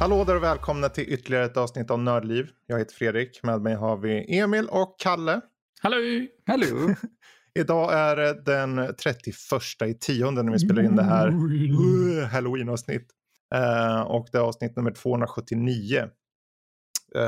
[0.00, 2.50] Hallå där och välkomna till ytterligare ett avsnitt av Nördliv.
[2.66, 3.42] Jag heter Fredrik.
[3.42, 5.40] Med mig har vi Emil och Kalle.
[5.80, 5.96] Hallå!
[6.46, 6.94] Hallå!
[7.58, 9.36] Idag är det den 31
[9.86, 13.08] i tionde när vi spelar in det här uh, halloween-avsnitt.
[13.54, 16.08] Uh, och det är avsnitt nummer 279.
[17.16, 17.22] Uh,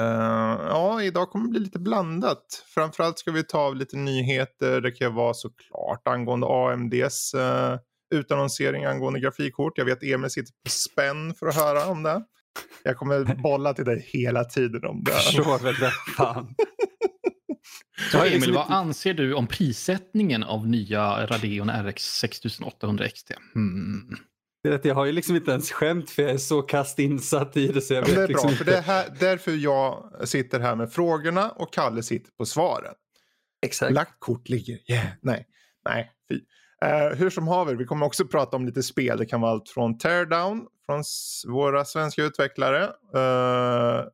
[0.69, 2.65] ja, idag kommer det bli lite blandat.
[2.75, 4.81] Framförallt ska vi ta av lite nyheter.
[4.81, 7.79] Det kan vara såklart angående AMDs uh,
[8.15, 9.79] utannonsering angående grafikkort.
[9.79, 12.23] Jag vet Emil sitter på spänn för att höra om det.
[12.83, 15.13] Jag kommer bolla till dig hela tiden om det.
[15.13, 15.93] Förstår väl det.
[16.17, 16.55] Fan.
[18.13, 23.33] Så Emil, vad anser du om prissättningen av nya Radeon RX 6800 XT?
[24.63, 26.99] Det är att jag har ju liksom inte ens skämt för jag är så kast
[26.99, 29.53] insatt i det så jag vet det är liksom bra, för det är här, därför
[29.53, 32.95] jag sitter här med frågorna och Kalle sitter på svaren.
[33.67, 33.93] Exakt.
[33.93, 34.79] Lagt kort ligger.
[34.91, 35.07] Yeah.
[35.23, 35.47] Nej,
[35.85, 36.35] nej, fy.
[36.85, 39.19] Uh, hur som haver, vi kommer också prata om lite spel.
[39.19, 41.03] Det kan vara allt från Teardown från
[41.47, 42.85] våra svenska utvecklare.
[43.17, 44.09] Uh,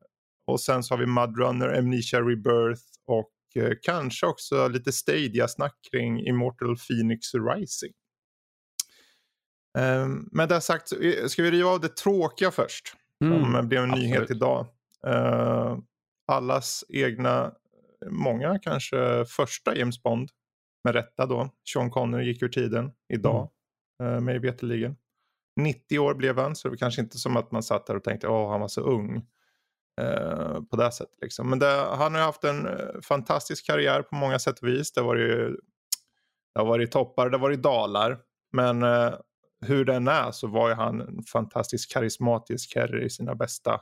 [0.47, 6.19] och sen så har vi Mudrunner, Amnesia Rebirth och uh, kanske också lite Stadia-snack kring
[6.27, 7.93] Immortal Phoenix Rising.
[9.77, 10.87] Um, med det sagt,
[11.27, 12.93] ska vi riva av det tråkiga först?
[13.23, 14.11] Mm, som blev en absolut.
[14.11, 14.67] nyhet idag.
[16.27, 17.51] allas egna,
[18.09, 20.29] många kanske första James Bond
[20.83, 21.49] med rätta då.
[21.73, 23.49] Sean Connery gick ur tiden idag,
[23.99, 24.13] mm.
[24.13, 24.95] uh, mig veterligen.
[25.63, 28.03] 90 år blev han, så det var kanske inte som att man satt där och
[28.03, 29.25] tänkte att han var så ung.
[30.01, 31.17] Uh, på det sättet.
[31.21, 31.49] Liksom.
[31.49, 34.91] Men det, han har haft en uh, fantastisk karriär på många sätt och vis.
[34.91, 35.55] Det har varit,
[36.53, 38.19] det har varit toppar, det har varit dalar.
[38.51, 39.13] Men uh,
[39.61, 43.81] hur den är så var ju han en fantastiskt karismatisk herre i sina bästa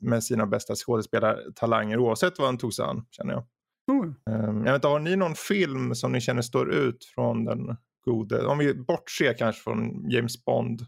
[0.00, 3.44] med sina bästa skådespelartalanger oavsett vad han tog sig an känner jag.
[3.90, 4.56] Mm.
[4.56, 8.46] Jag vet inte, har ni någon film som ni känner står ut från den gode?
[8.46, 10.80] Om vi bortser kanske från James Bond.
[10.80, 10.86] Uh,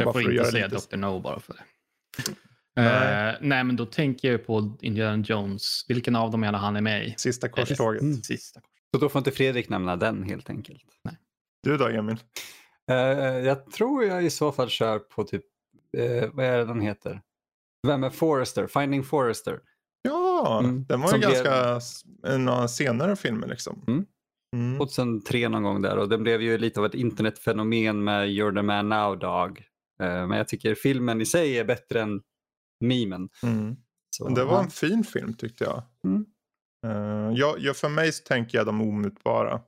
[0.00, 0.96] jag får inte säga lite...
[0.96, 0.96] Dr.
[0.96, 1.62] No bara för det.
[2.76, 3.32] Nej.
[3.32, 5.84] Uh, nej, men då tänker jag på Indiana Jones.
[5.88, 7.14] Vilken av dem är han är med i?
[7.16, 8.02] Sista korståget.
[8.02, 8.22] Mm.
[8.22, 8.60] Sista.
[8.94, 10.84] Så då får inte Fredrik nämna den helt enkelt?
[11.02, 11.18] Nej.
[11.62, 12.18] Du då Emil?
[12.90, 12.96] Uh,
[13.46, 15.44] jag tror jag i så fall kör på typ,
[15.98, 17.20] uh, vad är det den heter?
[17.86, 18.66] Vem är Forrester?
[18.66, 19.60] Finding Forrester.
[20.02, 20.84] Ja, mm.
[20.84, 21.80] den var ju ganska
[22.22, 22.40] blev...
[22.40, 23.84] några senare filmer liksom.
[23.86, 24.06] Mm.
[24.54, 24.78] Mm.
[24.78, 28.62] 2003 någon gång där och den blev ju lite av ett internetfenomen med You're the
[28.62, 29.58] man now dog.
[30.02, 32.22] Uh, men jag tycker filmen i sig är bättre än
[32.80, 33.28] memen.
[33.42, 33.76] Mm.
[34.10, 35.82] Så, det var en fin film tyckte jag.
[36.04, 36.26] Mm.
[36.86, 37.76] Uh, jag, jag.
[37.76, 39.60] För mig så tänker jag de omutbara.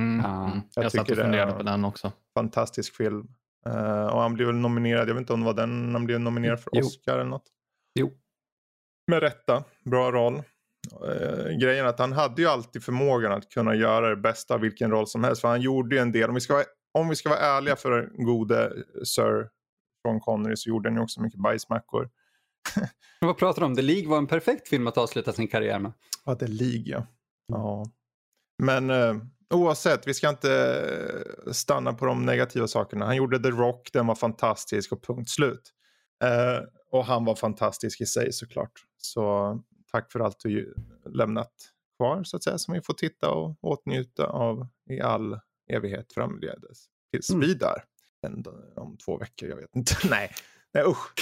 [0.00, 0.24] Mm.
[0.74, 2.12] Jag, jag satt och funderade på den också.
[2.34, 3.28] Fantastisk film.
[3.66, 6.20] Uh, och han blev väl nominerad, jag vet inte om det var den han blev
[6.20, 7.46] nominerad för Oscar eller något.
[7.94, 8.12] Jo.
[9.06, 10.42] Med rätta, bra roll.
[10.92, 14.90] Eh, grejen att han hade ju alltid förmågan att kunna göra det bästa av vilken
[14.90, 15.40] roll som helst.
[15.40, 17.76] För han gjorde ju en del, om vi ska vara, om vi ska vara ärliga
[17.76, 18.72] för den gode
[19.04, 19.48] Sir
[20.02, 22.10] Sean Connery så gjorde han ju också mycket bajsmackor.
[23.20, 23.76] Vad pratar du om?
[23.76, 25.92] The League var en perfekt film att avsluta sin karriär med.
[26.24, 27.06] Ja, The League ja.
[27.48, 27.84] ja.
[28.62, 29.16] Men eh,
[29.54, 30.84] oavsett, vi ska inte
[31.52, 33.06] stanna på de negativa sakerna.
[33.06, 35.72] Han gjorde The Rock, den var fantastisk och punkt slut.
[36.24, 38.72] Eh, och han var fantastisk i sig såklart.
[38.96, 39.54] Så
[39.92, 40.74] tack för allt du
[41.06, 41.52] lämnat
[41.96, 45.40] kvar så att säga som vi får titta och åtnjuta av i all
[45.70, 46.84] evighet framledes.
[47.12, 47.40] Tills mm.
[47.40, 47.84] vi där.
[48.76, 49.94] Om två veckor, jag vet inte.
[50.10, 50.30] Nej,
[50.74, 51.12] Nej usch.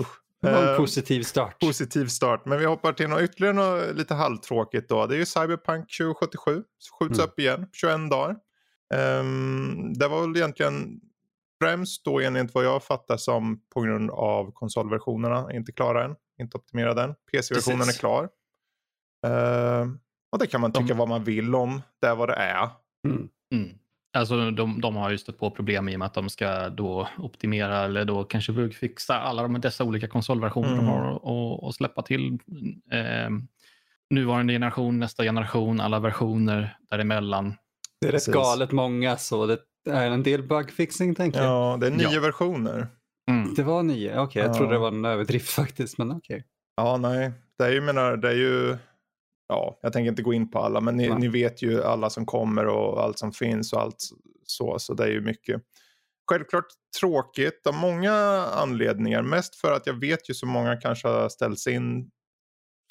[0.00, 0.22] usch.
[0.40, 1.60] Det var en uh, positiv start.
[1.60, 2.46] Positiv start.
[2.46, 5.06] Men vi hoppar till något ytterligare något lite halvtråkigt då.
[5.06, 6.62] Det är ju Cyberpunk 2077.
[6.98, 7.28] Skjuts mm.
[7.28, 8.36] upp igen, 21 dagar.
[8.94, 11.00] Um, det var väl egentligen
[11.62, 16.16] främst då enligt vad jag fattar som på grund av konsolversionerna inte klara än.
[16.40, 17.14] Inte optimerad än.
[17.32, 18.28] PC-versionen är klar.
[19.26, 19.92] Uh,
[20.32, 20.98] och det kan man tycka de...
[20.98, 21.82] vad man vill om.
[22.00, 22.68] Det är vad det är.
[23.08, 23.28] Mm.
[23.54, 23.78] Mm.
[24.16, 27.08] Alltså de, de har ju stött på problem i och med att de ska då
[27.18, 30.84] optimera eller då kanske bugfixa alla de, dessa olika konsolversioner mm.
[30.84, 32.38] de har och, och släppa till
[32.92, 33.30] eh,
[34.10, 37.54] nuvarande generation, nästa generation, alla versioner däremellan.
[38.00, 41.48] Det är rätt galet många så det är en del bugfixing tänker jag.
[41.48, 42.20] Ja, det är nio ja.
[42.20, 42.86] versioner.
[43.56, 44.22] Det var nio, okej.
[44.22, 44.54] Okay, jag ja.
[44.54, 46.36] trodde det var en överdrift faktiskt, men okej.
[46.36, 46.42] Okay.
[46.76, 47.32] Ja, nej.
[47.58, 48.76] Det är ju, menar, det är ju...
[49.48, 52.26] Ja, jag tänker inte gå in på alla, men ni, ni, vet ju alla som
[52.26, 53.96] kommer och allt som finns och allt
[54.44, 55.62] så, så det är ju mycket.
[56.30, 56.66] Självklart
[57.00, 58.12] tråkigt av många
[58.54, 59.22] anledningar.
[59.22, 62.10] Mest för att jag vet ju så många kanske har ställt in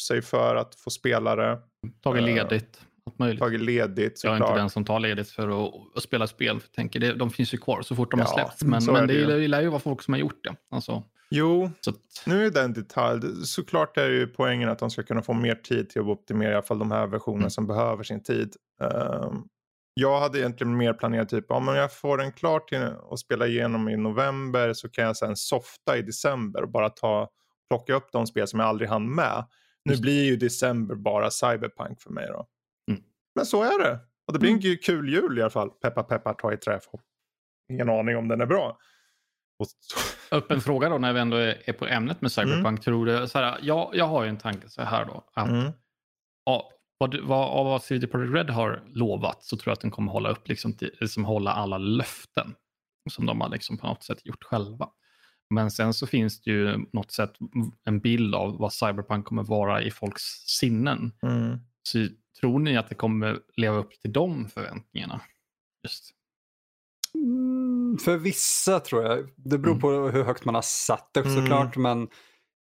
[0.01, 1.59] sig för att få spelare.
[2.04, 2.81] Tagit ledigt.
[3.07, 3.39] Allt möjligt.
[3.39, 4.39] Tagit ledigt såklart.
[4.39, 6.59] Jag är inte den som tar ledigt för att, att spela spel.
[6.59, 8.63] För tänker, det, de finns ju kvar så fort de ja, har släppts.
[8.63, 10.56] Men, men det, det lär ju vara folk som har gjort det.
[10.71, 12.24] Alltså, jo, att...
[12.25, 13.21] nu är det en detalj.
[13.45, 16.54] Såklart är ju poängen att de ska kunna få mer tid till att optimera i
[16.54, 17.50] alla fall de här versionerna mm.
[17.50, 18.56] som behöver sin tid.
[18.81, 19.48] Um,
[19.94, 23.89] jag hade egentligen mer planerat typ om jag får den klar till att spela igenom
[23.89, 27.30] i november så kan jag sen softa i december och bara ta,
[27.69, 29.45] plocka upp de spel som jag aldrig hann med.
[29.86, 32.48] Nu blir ju december bara Cyberpunk för mig då.
[33.37, 33.39] Mm.
[33.39, 33.99] Men så är det.
[34.27, 34.61] Och det blir Mm.
[34.71, 35.69] en kul jul i alla fall.
[35.69, 36.79] Peppa peppar ta i trä.
[37.71, 38.77] Ingen aning om den är bra.
[40.31, 42.83] Öppen fråga då när vi ändå är på ämnet med Cyberpunk.
[42.83, 45.23] Tror du, så här, jag, jag har ju en tanke så här då.
[45.33, 45.71] Att, mm.
[46.45, 50.11] ja, vad, vad, vad CD Projekt Red har lovat så tror jag att den kommer
[50.11, 52.55] hålla upp liksom, till, liksom hålla alla löften
[53.09, 54.89] som de har liksom på något sätt gjort själva.
[55.49, 57.33] Men sen så finns det ju något sätt
[57.83, 60.23] en bild av vad Cyberpunk kommer vara i folks
[60.59, 61.11] sinnen.
[61.21, 61.57] Mm.
[61.83, 62.07] Så
[62.39, 65.21] tror ni att det kommer leva upp till de förväntningarna?
[65.83, 66.11] Just.
[67.15, 69.29] Mm, för vissa tror jag.
[69.35, 69.81] Det beror Mm.
[69.81, 71.35] på hur högt man har satt det Mm.
[71.35, 71.77] såklart.
[71.77, 72.07] Men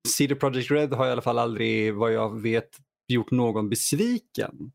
[0.09, 2.69] CD Projekt Red har i alla fall aldrig, vad jag vet,
[3.09, 4.73] gjort någon besviken.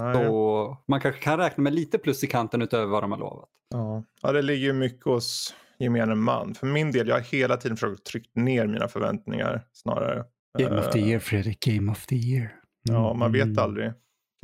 [0.00, 0.14] Nej.
[0.14, 3.48] Så man kanske kan räkna med lite plus i kanten utöver vad de har lovat.
[3.70, 4.04] Ja.
[4.22, 6.54] ja, det ligger ju mycket hos gemene man.
[6.54, 10.24] För min del, jag har hela tiden försökt trycka ner mina förväntningar snarare.
[10.58, 12.54] Game of the Eh, year Fredrik, Game of the year.
[12.82, 13.58] Ja, man vet Mm.
[13.58, 13.92] aldrig.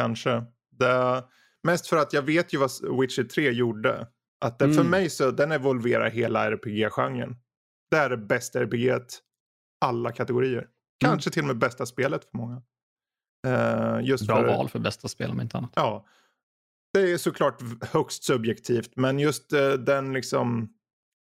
[0.03, 0.45] Kanske.
[0.71, 1.25] Det,
[1.63, 2.71] mest för att jag vet ju vad
[3.01, 4.07] Witcher 3 gjorde.
[4.41, 4.91] Att det, För Mm.
[4.91, 7.37] mig så den evolverar hela RPG-genren.
[7.91, 9.01] Det är det bästa RPG
[9.81, 10.67] alla kategorier.
[11.01, 12.63] Kanske till och med bästa spelet för många.
[13.47, 15.73] Eh, just Bra för, val för bästa spel om inte annat.
[15.77, 16.07] Ja.
[16.93, 17.63] Det är såklart
[17.93, 20.69] högst subjektivt men just eh, den liksom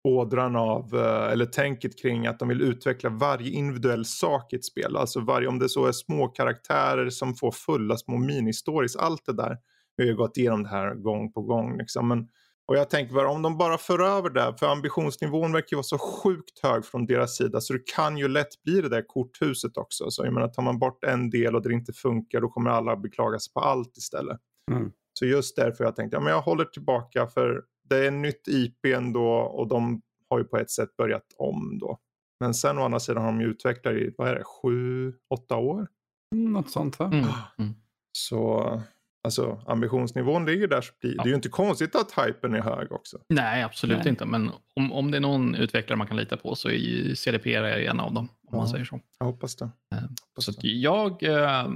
[0.04, 4.64] ådran av, eh, eller tänket kring att de vill utveckla varje individuell sak i ett
[4.64, 4.96] spel.
[4.96, 9.32] Alltså varje, om det så är små karaktärer som får fulla små mini-stories, allt det
[9.32, 9.58] där.
[9.96, 12.08] Vi har ju gått igenom det här gång på gång liksom.
[12.08, 12.28] Men,
[12.66, 15.82] och jag tänker bara om de bara för över det, för ambitionsnivån verkar ju vara
[15.82, 19.76] så sjukt hög från deras sida så det kan ju lätt bli det där korthuset
[19.76, 20.10] också.
[20.10, 22.96] Så jag menar tar man bort en del och det inte funkar då kommer alla
[22.96, 24.38] beklaga sig på allt istället.
[24.70, 24.90] Mm.
[25.12, 28.48] Så just därför jag tänkt, ja men jag håller tillbaka för det är en nytt
[28.48, 31.98] IP ändå och de har ju på ett sätt börjat om då.
[32.40, 35.56] Men sen å andra sidan har de ju utvecklat i, vad är det, sju, åtta
[35.56, 35.86] år?
[36.34, 37.06] Mm, något sånt va?
[37.06, 37.18] Mm.
[37.58, 37.74] Mm.
[38.12, 38.82] Så
[39.24, 42.92] alltså ambitionsnivån ligger där så blir det är ju inte konstigt att hypen är hög
[42.92, 43.18] också.
[43.28, 44.08] Nej, absolut Nej.
[44.08, 44.24] inte.
[44.26, 47.64] Men om, om det är någon utvecklare man kan lita på så är ju CDPR
[47.64, 48.28] en av dem.
[48.48, 48.72] Om man Ja.
[48.72, 49.00] säger så.
[49.18, 49.64] Jag hoppas det.
[49.64, 50.68] Eh, Hoppas Så det.
[50.68, 51.68] jag äh,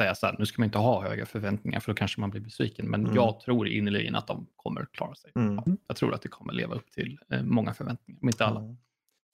[0.00, 2.40] säger så här, nu ska man inte ha höga förväntningar för då kanske man blir
[2.40, 2.90] besviken.
[2.90, 3.14] Men Mm.
[3.14, 5.32] jag tror innerligen att de kommer klara sig.
[5.34, 5.60] Mm.
[5.86, 8.60] Jag tror att det kommer leva upp till eh, många förväntningar, om inte alla.
[8.60, 8.76] Ja.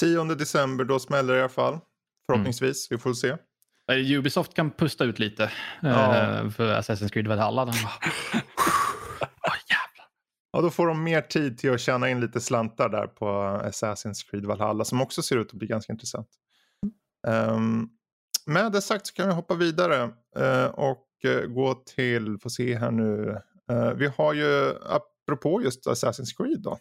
[0.00, 1.78] 10 december, då smäller det i alla fall.
[2.26, 3.28] Förhoppningsvis, vi får se.
[3.92, 5.50] Eh, Ubisoft kan pusta ut lite eh,
[5.82, 6.50] Ja.
[6.50, 7.64] för Assassin's Creed Valhalla.
[7.64, 8.10] De bara.
[10.52, 13.26] Ja, då får de mer tid till att tjäna in lite slantar där på
[13.64, 16.28] Assassin's Creed Valhalla som också ser ut att bli ganska intressant.
[17.26, 17.90] Um,
[18.46, 20.08] med det sagt så kan vi hoppa vidare eh,
[20.66, 23.36] och eh, gå till, får se här nu,
[23.70, 26.78] Eh, vi har ju apropå just Assassin's Creed då.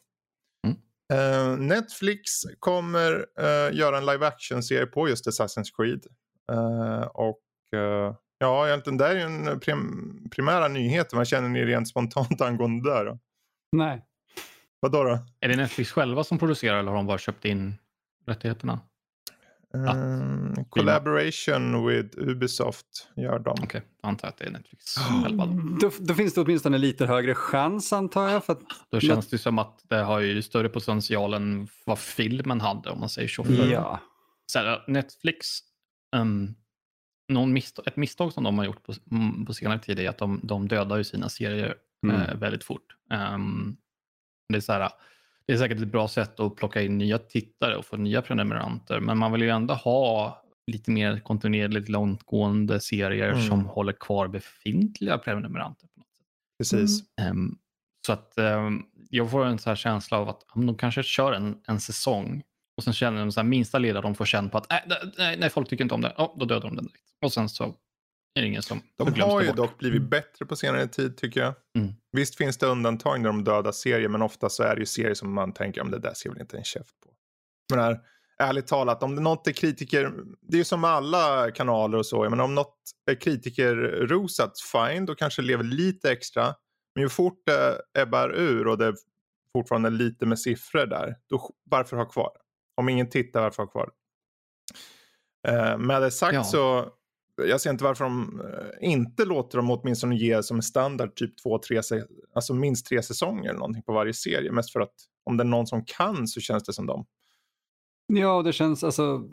[0.67, 0.77] Mm.
[1.13, 2.21] Eh, Netflix
[2.59, 6.05] kommer eh, göra en live action-serie på just Assassin's Creed.
[6.51, 7.43] Eh, och
[7.73, 11.13] eh, ja, egentligen det är ju en prim primära nyhet.
[11.13, 13.05] Vad känner ni rent spontant angående det där?
[13.05, 13.19] Då?
[13.71, 14.05] Nej.
[14.79, 15.19] Vadå då?
[15.39, 17.75] Är det Netflix själva som producerar eller har de bara köpt in
[18.25, 18.79] rättigheterna?
[19.75, 23.55] Um, collaboration with Ubisoft gör de.
[23.63, 25.45] Okej, jag antar att det är Netflix själva.
[25.45, 25.77] Då.
[25.81, 28.45] Då, då finns det åtminstone lite högre chans antar jag.
[28.45, 32.61] För att, då känns det som att det har ju större potential än vad filmen
[32.61, 33.45] hade om man säger så.
[33.71, 33.99] Ja.
[34.45, 35.59] så här, Netflix,
[36.15, 36.55] um,
[37.29, 40.17] någon misstag, ett misstag som de har gjort på, mm, på senare tid är att
[40.17, 42.21] de, de dödar ju sina serier Mm.
[42.21, 42.95] eh, väldigt fort.
[43.11, 43.77] Ehm,
[44.49, 44.89] det, är så här,
[45.47, 48.99] det är säkert ett bra sätt att plocka in nya tittare och få nya prenumeranter,
[48.99, 53.47] men man vill ju ändå ha lite mer kontinuerligt långtgående serier Mm.
[53.47, 55.87] som håller kvar befintliga prenumeranter.
[55.87, 56.25] På något sätt.
[56.57, 57.03] Precis.
[57.21, 57.57] Ehm,
[58.07, 61.57] så att ehm, jag får en så här känsla av att de kanske kör en,
[61.67, 62.43] en säsong
[62.77, 64.77] och sen känner de så här, minsta lilla de får känna på att äh,
[65.17, 67.03] nej, nej, folk tycker inte om det, ja, då dödar de den direkt.
[67.25, 67.75] Och sen så
[68.35, 69.57] är det ingen som De har ju bort.
[69.57, 71.53] dock blivit bättre på senare tid tycker jag.
[71.77, 71.93] Mm.
[72.11, 75.13] Visst finns det undantag när de dödar serier men ofta så är det ju serier
[75.13, 77.09] som man tänker om det där ser väl inte en käft på.
[77.73, 77.99] Men här,
[78.39, 82.05] ärligt talat, om det något är kritiker, det är ju som med alla kanaler och
[82.05, 82.77] så, men om något
[83.11, 86.55] är kritikerrosat, fine, då kanske det lever lite extra.
[86.95, 88.95] Men ju fort det ebbar ur och det är
[89.53, 92.31] fortfarande lite med siffror där, då varför ha kvar?
[92.75, 93.89] Om ingen tittar, varför ha kvar?
[95.47, 96.43] Eh, med det sagt Ja.
[96.43, 96.89] så
[97.35, 101.59] jag ser inte varför de eh, inte låter dem åtminstone ge som standard typ två,
[101.59, 101.81] tre,
[102.35, 104.51] alltså minst tre säsonger eller någonting på varje serie.
[104.51, 107.05] Mest för att om det är någon som kan så känns det som dem.
[108.07, 109.23] ja, det känns alltså...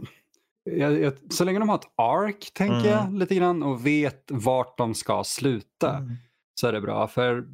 [0.64, 2.90] Jag, jag, så länge de har ett ark, tänker Mm.
[2.90, 6.08] jag, lite grann och vet vart de ska sluta
[6.60, 7.08] så är det bra.
[7.08, 7.44] För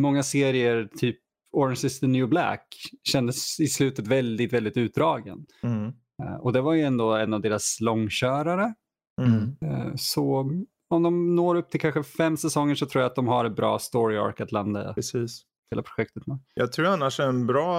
[0.00, 1.16] många serier, typ
[1.52, 5.46] Orange is the new black, kändes i slutet väldigt, väldigt utdragen.
[5.62, 5.92] Mm.
[6.22, 8.74] Eh, och det var ju ändå en av deras långkörare.
[9.20, 9.56] Mm.
[9.64, 10.50] Eh, Så
[10.88, 13.56] om de når upp till kanske fem säsonger så tror jag att de har ett
[13.56, 15.42] bra story arc att landa Precis.
[15.70, 16.38] hela projektet med.
[16.54, 17.74] Jag tror annars en bra,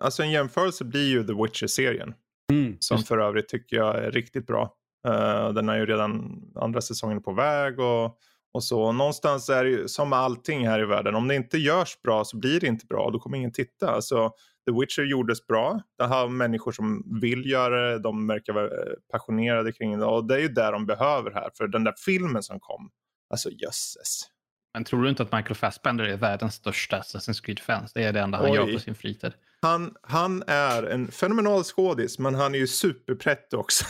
[0.00, 2.14] alltså en jämförelse blir ju The Witcher-serien.
[2.52, 2.76] Mm.
[2.80, 4.74] Som för övrigt tycker jag är riktigt bra.
[5.08, 8.18] Eh, den är ju redan andra säsongen på väg och,
[8.54, 8.92] och så.
[8.92, 11.14] Någonstans är det ju som med allting här i världen.
[11.14, 13.10] Om det inte görs bra så blir det inte bra.
[13.10, 13.90] Då kommer ingen titta.
[13.90, 14.32] Alltså,
[14.66, 15.80] The Witcher gjordes bra.
[15.98, 17.98] Det har människor som vill göra det.
[17.98, 20.04] De verkar vara eh, passionerade kring det.
[20.04, 21.50] Och det är ju det de behöver här.
[21.56, 22.90] För den där filmen som kom.
[23.30, 24.30] Alltså jösses.
[24.74, 27.92] Men tror du inte att Michael Fassbender är världens största Assassin's Creed-fans?
[27.92, 28.56] Det är det enda han Oj.
[28.56, 29.32] gör på sin fritid.
[29.60, 32.18] Han, han är en fenomenal skådis.
[32.18, 33.84] Men han är ju superpretto också.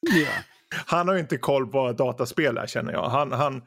[0.00, 0.28] Ja.
[0.86, 3.08] Han har ju inte koll på dataspel här känner jag.
[3.08, 3.62] Han, han,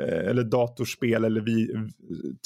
[0.00, 1.74] eller datorspel eller vi,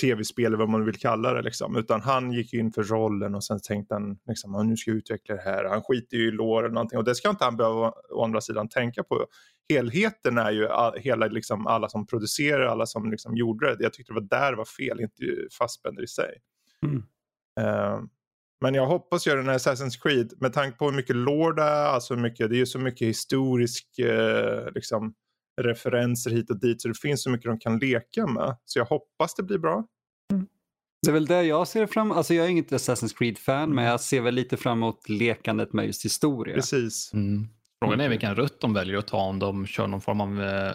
[0.00, 1.42] tv-spel eller vad man vill kalla det.
[1.42, 1.76] Liksom.
[1.76, 4.98] Utan han gick in för rollen och sen tänkte han liksom, "Ja, nu ska jag
[4.98, 5.64] utveckla det här.
[5.64, 6.98] Han skiter ju i lår eller någonting.
[6.98, 9.26] Och det ska inte han behöva å andra sidan tänka på.
[9.68, 13.82] Helheten är ju all, hela, liksom, alla som producerar, alla som liksom, gjorde det.
[13.84, 15.24] Jag tyckte det var där det var fel, inte
[15.58, 16.38] Fassbender i sig.
[16.86, 17.02] Mm.
[17.60, 18.00] Eh,
[18.60, 21.62] men jag hoppas göra den här Assassin's Creed med tanke på hur mycket lore det
[21.62, 25.14] är, alltså mycket, det är ju så mycket historisk eh, liksom,
[25.60, 28.56] referenser hit och dit så det finns så mycket de kan leka med.
[28.64, 29.84] Så jag hoppas det blir bra.
[31.02, 34.00] Det är väl det jag ser fram Alltså jag är inget Assassin's Creed-fan men jag
[34.00, 36.54] ser väl lite fram emot lekandet med just historia.
[36.54, 37.10] Precis.
[37.14, 37.48] Mm.
[37.84, 40.68] Frågan är vilken rutt de väljer att ta om de kör någon form av eh,
[40.68, 40.74] eh,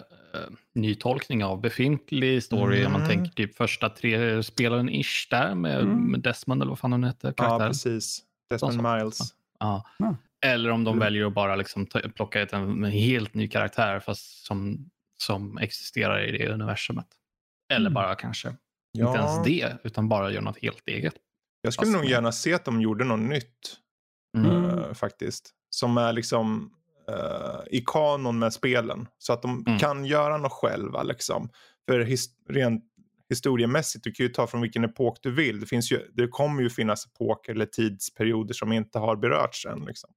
[0.74, 2.86] nytolkning av befintlig story.
[2.86, 3.14] Om man Mm.
[3.14, 6.10] tänker typ första tre spelaren ish där med, Mm.
[6.10, 7.26] med Desmond eller vad fan hon hette.
[7.26, 7.70] Ja, karaktären.
[7.70, 8.22] precis.
[8.50, 8.82] Desmond.
[8.82, 9.18] Miles.
[9.58, 9.84] Ja.
[9.98, 10.16] Ja.
[10.46, 10.98] Eller om de Mm.
[11.04, 14.90] väljer att bara liksom plocka ut en, en helt ny karaktär fast som,
[15.22, 17.06] som existerar i det universumet.
[17.72, 17.94] Eller Mm.
[17.94, 18.56] bara kanske
[18.92, 21.14] Ja, inte ens det, utan bara göra något helt eget.
[21.62, 23.76] jag skulle fast nog gärna se att de gjorde något nytt.
[24.36, 25.50] Eh, faktiskt.
[25.70, 26.74] Som är liksom
[27.08, 29.06] eh, i kanon med spelen.
[29.18, 29.78] Så att de Mm.
[29.78, 31.50] kan göra något själva liksom.
[31.88, 32.84] För his rent
[33.28, 35.60] historiemässigt, du kan ju ta från vilken epok du vill.
[35.60, 39.84] Det, finns ju, det kommer ju finnas epoker eller tidsperioder som inte har berörts än.
[39.84, 40.10] Liksom.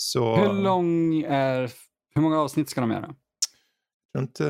[0.00, 1.72] Så Hur lång är...
[2.14, 3.14] Hur många avsnitt ska de göra?
[4.18, 4.44] inte,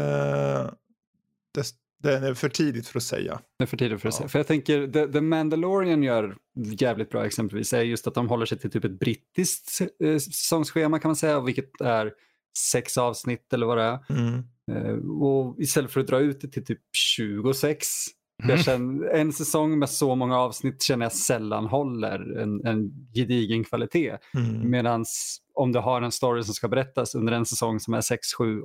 [1.54, 1.64] det,
[2.02, 3.40] det är för tidigt för att säga.
[3.58, 4.18] Det är för tidigt för att Ja.
[4.18, 4.28] säga.
[4.28, 8.46] För jag tänker, The, The Mandalorian gör jävligt bra exempelvis, är just att de håller
[8.46, 12.12] sig till typ ett brittiskt eh, säsongsschema kan man säga, vilket är
[12.72, 13.98] sex avsnitt eller vad det är.
[14.08, 14.44] Mm.
[14.72, 17.86] Eh, och istället för att dra ut det till typ 26.
[18.42, 18.56] Mm.
[18.56, 23.64] Jag känner, en säsong med så många avsnitt känner jag sällan håller en, en gedigen
[23.64, 24.16] kvalitet.
[24.34, 24.70] Mm.
[24.70, 25.04] Medan
[25.54, 28.62] om du har en story som ska berättas under en säsong som är 6-7.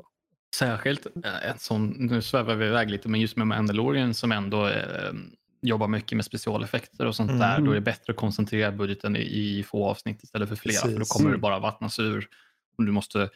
[0.56, 4.68] Särskilt eh, en sån, nu svävar vi iväg lite, men just med Mandalorian som ändå
[4.68, 5.14] eh,
[5.62, 7.40] jobbar mycket med specialeffekter och sånt Mm.
[7.40, 9.20] där, då är det bättre att koncentrera budgeten i,
[9.60, 11.14] i få avsnitt istället för flera, för då Precis.
[11.14, 12.28] kommer det bara vattnas ur.
[12.78, 13.30] Och du måste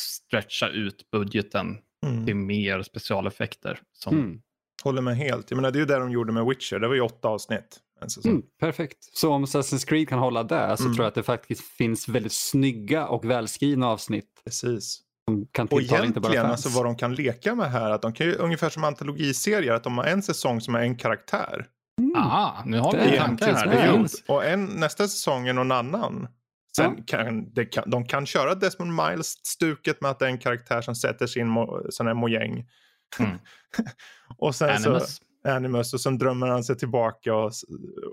[0.00, 2.26] stretcha ut budgeten Mm.
[2.26, 3.78] till mer specialeffekter.
[3.92, 4.40] Som, Mm.
[4.82, 5.50] Håller med helt.
[5.50, 6.78] Jag menar, det är ju det de gjorde med Witcher.
[6.78, 7.80] Det var ju åtta avsnitt.
[8.24, 8.98] Mm, perfekt.
[9.00, 10.94] Så om Assassin's Creed kan hålla där så Mm.
[10.94, 15.00] tror jag att det faktiskt finns väldigt snygga och välskrivna avsnitt Precis.
[15.28, 16.66] som kan Och tilltala inte bara egentligen, fans.
[16.66, 19.84] alltså vad de kan leka med här, att de kan ju ungefär som antologiserier, att
[19.84, 21.66] de har en säsong som är en karaktär.
[22.00, 22.12] Mm.
[22.16, 23.66] Ah, nu har vi Det en är här.
[23.66, 24.22] Det finns.
[24.28, 26.28] Och en, nästa säsong är någon annan.
[26.76, 30.80] Sen kan, det kan, de kan köra Desmond Miles-stuket med att det är en karaktär
[30.82, 32.64] som sätter sin mo, sån här mojäng.
[33.20, 33.38] Mm.
[34.38, 35.16] och sen Animus.
[35.16, 37.52] så Animus och sen drömmer han sig tillbaka och,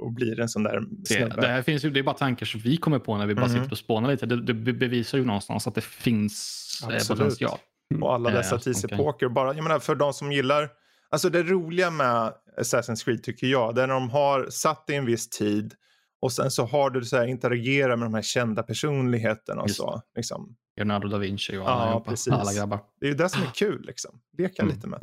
[0.01, 1.41] och blir en sån där Det, snubbe.
[1.41, 3.47] det här finns ju, det är bara tankar som vi kommer på när vi bara
[3.47, 3.55] Mhm.
[3.55, 4.25] sitter och spånar lite.
[4.25, 7.19] Det, det be- bevisar ju någonstans att det finns eh, Absolut.
[7.19, 7.57] potential.
[8.01, 9.29] Och alla Eh, dessa kan- tidsepoker.
[9.29, 10.69] Bara, jag menar för de som gillar,
[11.09, 14.95] alltså det roliga med Assassin's Creed tycker jag, det är när de har satt i
[14.95, 15.73] en viss tid
[16.21, 19.77] och sen så har du så här interagera med de här kända personligheterna och Just
[19.79, 20.01] så.
[20.15, 20.55] Liksom.
[20.77, 22.33] Leonardo da Vinci och Ja, allihopa, precis.
[22.33, 22.79] alla grabbar.
[22.99, 24.11] Det är ju det som är kul liksom.
[24.37, 24.75] Leka Mm.
[24.75, 24.99] lite med.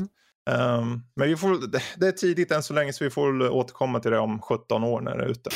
[0.49, 4.11] Um, men vi får, det- är tidigt än så länge så vi får återkomma till
[4.11, 5.49] det om 17 år när det är ute.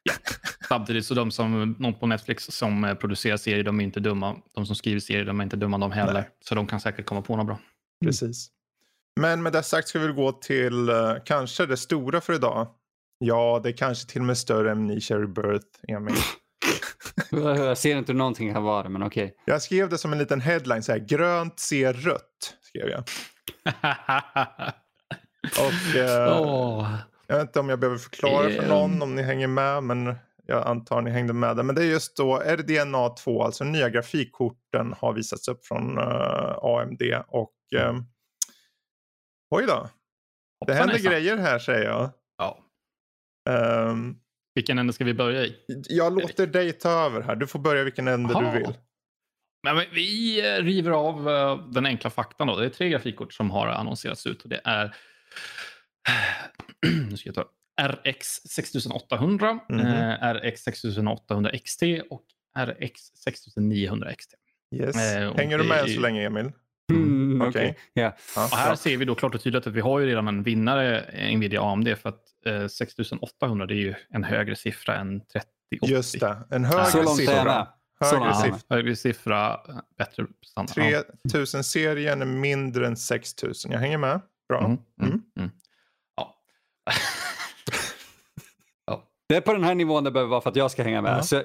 [0.68, 4.36] Samtidigt så de som, någon på Netflix som eh, producerar serier, de är inte dumma.
[4.54, 6.12] De som skriver serier, de är inte dumma de heller.
[6.12, 6.28] Nej.
[6.44, 7.58] Så de kan säkert komma på något bra.
[8.04, 8.48] Precis.
[9.20, 12.68] Men med det sagt ska vi gå till eh, kanske det stora för idag.
[13.22, 16.14] Ja, det är kanske till och med större än Nisha Rebirth, Emil.
[17.30, 19.34] Jag ser inte någonting kan vara men okej.
[19.44, 22.56] Jag skrev det som en liten headline, så här, grönt ser rött.
[22.62, 23.04] Skrev jag.
[25.58, 26.94] Och, eh, Åh.
[27.26, 28.68] Jag vet inte om jag behöver förklara för Ehm.
[28.68, 30.14] någon om ni hänger med, men
[30.46, 31.62] jag antar ni hängde med där.
[31.62, 36.58] Men det är just då RDNA 2, alltså nya grafikkorten har visats upp från eh,
[36.62, 38.00] AMD och uh,
[39.50, 39.88] oj då.
[40.66, 42.10] Det händer grejer här säger jag.
[43.50, 44.16] Ehm,
[44.54, 45.56] Vilken ände ska vi börja i?
[45.88, 47.36] jag låter dig ta över här.
[47.36, 48.52] Du får börja vilken ände Jaha.
[48.52, 48.74] du vill.
[49.62, 52.46] Men vi- eh, river av eh, den enkla faktan.
[52.46, 52.56] Då.
[52.56, 54.42] Det är tre grafikkort som har annonserats ut.
[54.42, 54.94] Och det är
[57.10, 57.44] nu ska jag ta
[57.82, 59.80] RX 6800, Mhm.
[59.80, 62.24] eh, RX 6800 XT och
[62.58, 64.34] RX 6900 XT.
[64.76, 64.96] Yes.
[64.96, 66.52] Eh, Hänger du med är så länge Emil?
[67.40, 67.70] Mm, Okej.
[67.70, 67.76] okej.
[67.92, 68.12] Ja.
[68.36, 70.42] Ja, Och här ser vi då klart och tydligt att vi har ju redan en
[70.42, 71.04] vinnare,
[71.36, 75.46] Nvidia AMD, för att eh, 6800 det är ju en högre siffra än 3080.
[75.82, 76.36] Just det.
[76.50, 77.68] En högre Så långt siffra.
[78.00, 78.58] Högre siffra.
[78.76, 80.84] Högre siffra, eh, bättre standard.
[80.84, 81.02] Ja.
[81.32, 83.72] 3000-serien är mindre än 6000.
[83.72, 84.20] Jag hänger med.
[84.48, 84.58] Bra.
[84.58, 85.22] Mm, mm, Mm.
[85.38, 85.50] mm.
[88.86, 89.04] Ja.
[89.28, 91.16] Det är på den här nivån det behöver vara för att jag ska hänga med.
[91.18, 91.22] Ja.
[91.22, 91.42] Så,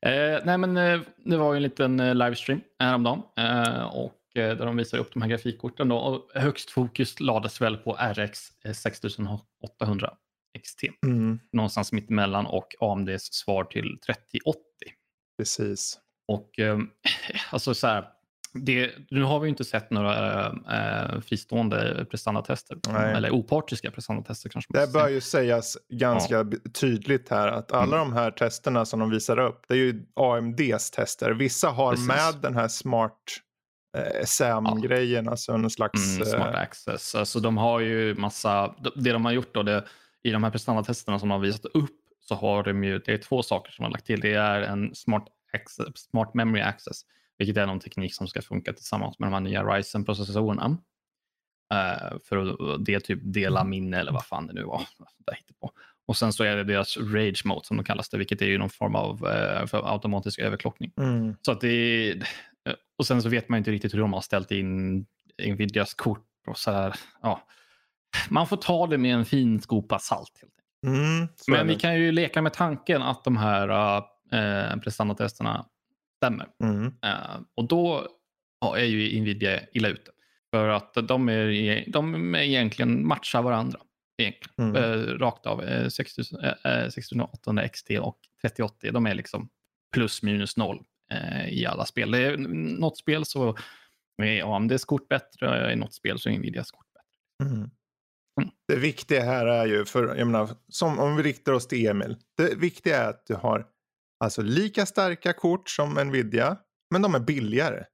[0.00, 4.66] Eh, nej, men eh, det var ju en liten eh, livestream häromdagen eh, och där
[4.66, 5.88] de visade upp de här grafikkorten.
[5.88, 10.10] Då, och högst fokus lades väl på RX eh, 6800
[10.64, 14.60] XT, Mm, någonstans mittemellan och AMDs svar till 3080.
[15.38, 15.98] precis.
[16.28, 16.78] Och eh,
[17.50, 18.04] alltså så här,
[18.54, 23.14] det, nu har vi ju inte sett några eh, fristående prestandatester, Nej.
[23.14, 28.08] eller opartiska prestandatester kanske Det bör ju sägas ganska b- tydligt här att alla Mm.
[28.10, 31.30] de här testerna som de visar upp, det är ju AMDs tester.
[31.30, 32.06] Vissa har Precis.
[32.08, 33.18] med den här smart
[33.98, 36.16] eh, SAM-grejen, alltså en slags...
[36.16, 37.14] Mm, smart eh, access.
[37.14, 39.84] Alltså de har ju massa, det de har gjort då, det,
[40.22, 43.18] i de här prestandatesterna som de har visat upp så har de ju, det är
[43.18, 44.20] två saker som de har lagt till.
[44.20, 47.02] Det är en smart, access, smart memory access,
[47.38, 50.78] vilket är någon teknik som ska funka tillsammans med de här nya Ryzen-processorerna.
[51.74, 54.82] Eh, för att det typ dela minne eller vad fan det nu var.
[55.26, 55.70] Där på.
[56.06, 58.58] Och sen så är det deras rage mode som de kallas det, vilket är ju
[58.58, 59.16] någon form av
[59.66, 60.92] för automatisk överklockning.
[60.96, 62.28] mm, Så att det är,
[62.98, 65.06] och sen så vet man inte riktigt hur de har ställt in
[65.46, 66.94] Nvidias kort och så här.
[67.22, 67.42] Ja.
[68.28, 70.30] Man får ta det med en fin skopa salt.
[70.40, 70.52] Helt
[70.86, 70.96] enkelt.
[71.06, 73.98] mm, Men vi kan ju leka med tanken att de här
[74.32, 75.66] äh, prestandatesterna
[76.16, 76.46] stämmer.
[76.64, 78.06] Mm, Eh, och då
[78.60, 80.10] ja, är ju Nvidia illa ute.
[80.50, 83.80] För att de är, de är egentligen matchar varandra.
[84.18, 84.76] Egentligen.
[84.76, 84.76] Mm.
[84.76, 85.64] Eh, rakt av.
[85.64, 88.92] Eh, 6000, eh, 6800 XT och 3080.
[88.92, 89.48] De är liksom
[89.94, 90.82] plus minus noll eh,
[91.48, 92.10] i alla spel.
[92.10, 92.36] Det är,
[92.78, 93.56] något spel så
[94.22, 97.50] är AMDs kort bättre, i något spel så är Nvidias kort bättre.
[97.52, 97.70] mm.
[98.68, 102.16] Det viktiga här är ju, för jag menar, som om vi riktar oss till Emil.
[102.36, 103.66] Det viktiga är att du har
[104.24, 106.56] alltså lika starka kort som Nvidia,
[106.90, 107.84] men de är billigare.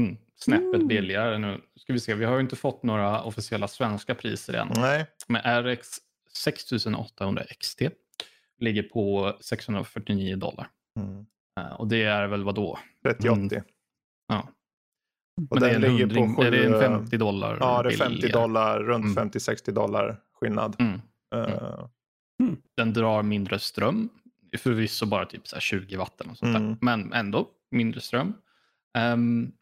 [0.00, 0.16] Mm.
[0.36, 0.88] Snäppet Mm.
[0.88, 1.60] billigare nu.
[1.76, 4.68] Ska vi se, vi har ju inte fått några officiella svenska priser än.
[4.76, 5.88] Nej, Men RX
[6.36, 7.82] 6800 XT
[8.58, 10.68] ligger på 649 dollar.
[11.00, 11.26] mm.
[11.60, 12.78] Eh, och det är väl vad då?
[13.02, 13.62] 3080.
[14.28, 14.48] Ja.
[15.50, 17.56] Och Men det är, den en ligger på hundring, är det en eh, 50 dollar
[17.60, 18.32] Ja, det är 50 billigare?
[18.42, 19.30] dollar, runt Mm.
[19.30, 20.76] 50-60 dollar skillnad.
[20.78, 21.00] Mm.
[21.34, 21.86] Eh,
[22.76, 24.08] Den drar mindre ström.
[24.58, 26.68] Förvisso bara typ så här 20 watt eller något sånt Mm.
[26.68, 26.76] där.
[26.80, 28.34] Men ändå mindre ström.
[28.98, 29.52] Ehm,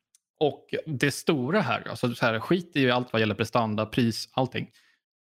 [0.40, 4.70] och det stora här, alltså så här, skit i allt vad gäller prestanda, pris, allting.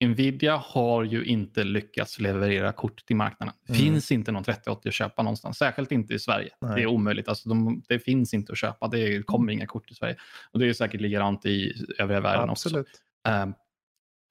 [0.05, 3.55] Nvidia har ju inte lyckats leverera kort till marknaden.
[3.67, 3.85] Det Mm.
[3.85, 6.49] finns inte någon 3080 att köpa någonstans, särskilt inte i Sverige.
[6.61, 6.73] Nej.
[6.77, 7.29] Det är omöjligt.
[7.29, 8.89] Alltså de, det finns inte att köpa.
[8.89, 10.17] Det kommer inga kort i Sverige.
[10.53, 12.69] Och Det är säkert likadant i övriga världen också.
[12.69, 12.87] absolut.
[13.29, 13.55] Ehm,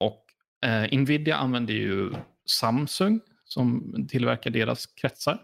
[0.00, 0.24] och
[0.70, 2.10] eh, Nvidia använder ju
[2.46, 5.38] Samsung som tillverkar deras kretsar.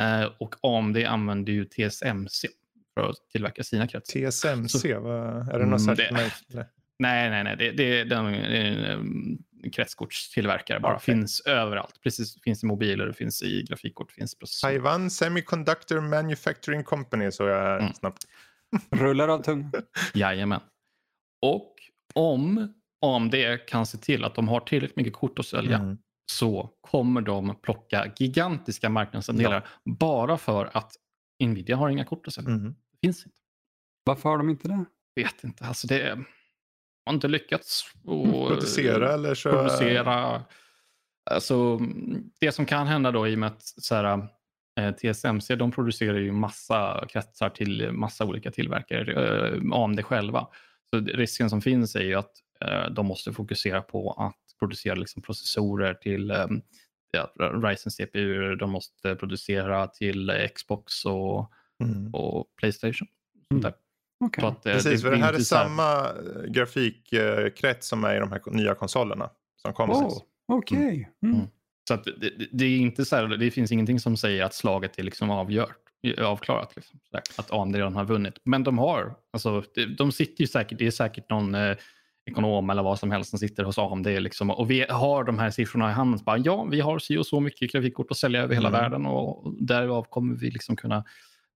[0.00, 2.48] Eh, och AMD använder ju TSMC
[2.94, 4.30] för att tillverka sina kretsar.
[4.30, 6.34] TSMC, vad, är det Mm, något det- särskilt märke?
[6.52, 6.66] eller?
[6.98, 7.56] nej, nej, nej.
[7.56, 9.38] Det, det, det en um,
[9.70, 10.96] kretskortstillverkare bara.
[10.96, 11.14] Okej.
[11.14, 12.00] Finns överallt.
[12.02, 14.72] Precis, finns i mobiler, det finns i grafikkort, finns i processorer.
[14.72, 17.94] Taiwan Semiconductor Manufacturing Company så jag här Mm.
[17.94, 18.24] snabbt.
[18.90, 19.72] rullar av tungan.
[20.14, 20.60] Jajamän.
[21.42, 21.74] Och
[22.14, 22.74] om
[23.06, 23.34] AMD
[23.68, 25.98] kan se till att de har tillräckligt mycket kort att sälja Mm.
[26.32, 30.92] så kommer de plocka gigantiska marknadsandelar bara för att
[31.44, 32.50] Nvidia har inga kort att sälja.
[32.50, 32.72] Mm.
[32.72, 33.38] Det finns inte.
[34.04, 34.84] Varför har de inte det?
[35.16, 35.64] Vet inte.
[35.64, 36.18] Alltså det
[37.06, 39.50] har inte lyckats Mm, Producera eller så...
[39.50, 40.42] producera.
[41.30, 41.80] Alltså,
[42.40, 44.28] det som kan hända då i och med att så här,
[44.80, 50.46] eh, TSMC de producerar ju massa kretsar till massa olika tillverkare, eh, AMD själva.
[50.94, 52.32] Så risken som finns är ju att
[52.64, 56.46] eh, de måste fokusera på att producera liksom processorer till eh,
[57.62, 62.14] Ryzen CPU, de måste producera till Xbox och, Mm.
[62.14, 63.08] och Playstation.
[63.50, 63.72] Mm.
[64.40, 68.04] Så att, eh, Precis, för det blir här är så här- samma eh, grafikkrets som
[68.04, 69.30] är i de här nya konsolerna.
[69.62, 69.94] Som kommer.
[69.94, 70.18] Oh,
[70.52, 71.10] Okej.
[71.22, 71.34] Mm.
[71.36, 71.46] Mm.
[71.88, 74.54] Så att det, det- det är inte så här, det finns ingenting som säger att
[74.54, 75.72] slaget är liksom avgjort,
[76.20, 76.72] avklarat.
[76.76, 78.34] Liksom, så där, att AMD redan har vunnit.
[78.44, 81.76] Men de har, alltså, de, de sitter ju säkert, det är säkert någon eh,
[82.30, 84.06] ekonom eller vad som helst som sitter hos AMD.
[84.06, 86.20] Liksom, och vi har de här siffrorna i handen.
[86.24, 88.80] Bara, ja, vi har si och så mycket grafikkort att sälja över hela Mm.
[88.80, 91.04] världen och därav kommer vi liksom kunna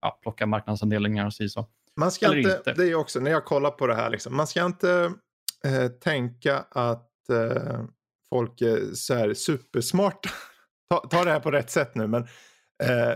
[0.01, 1.67] ja, plocka marknadsandelar och si så.
[1.97, 2.73] Man ska Eller inte, inte.
[2.73, 5.13] det är också när jag kollar på det här, liksom, man ska inte
[5.65, 7.81] eh, tänka att eh,
[8.35, 10.29] folk är så här supersmarta.
[10.89, 12.23] ta, ta det här på rätt sätt nu, men
[12.83, 13.13] eh,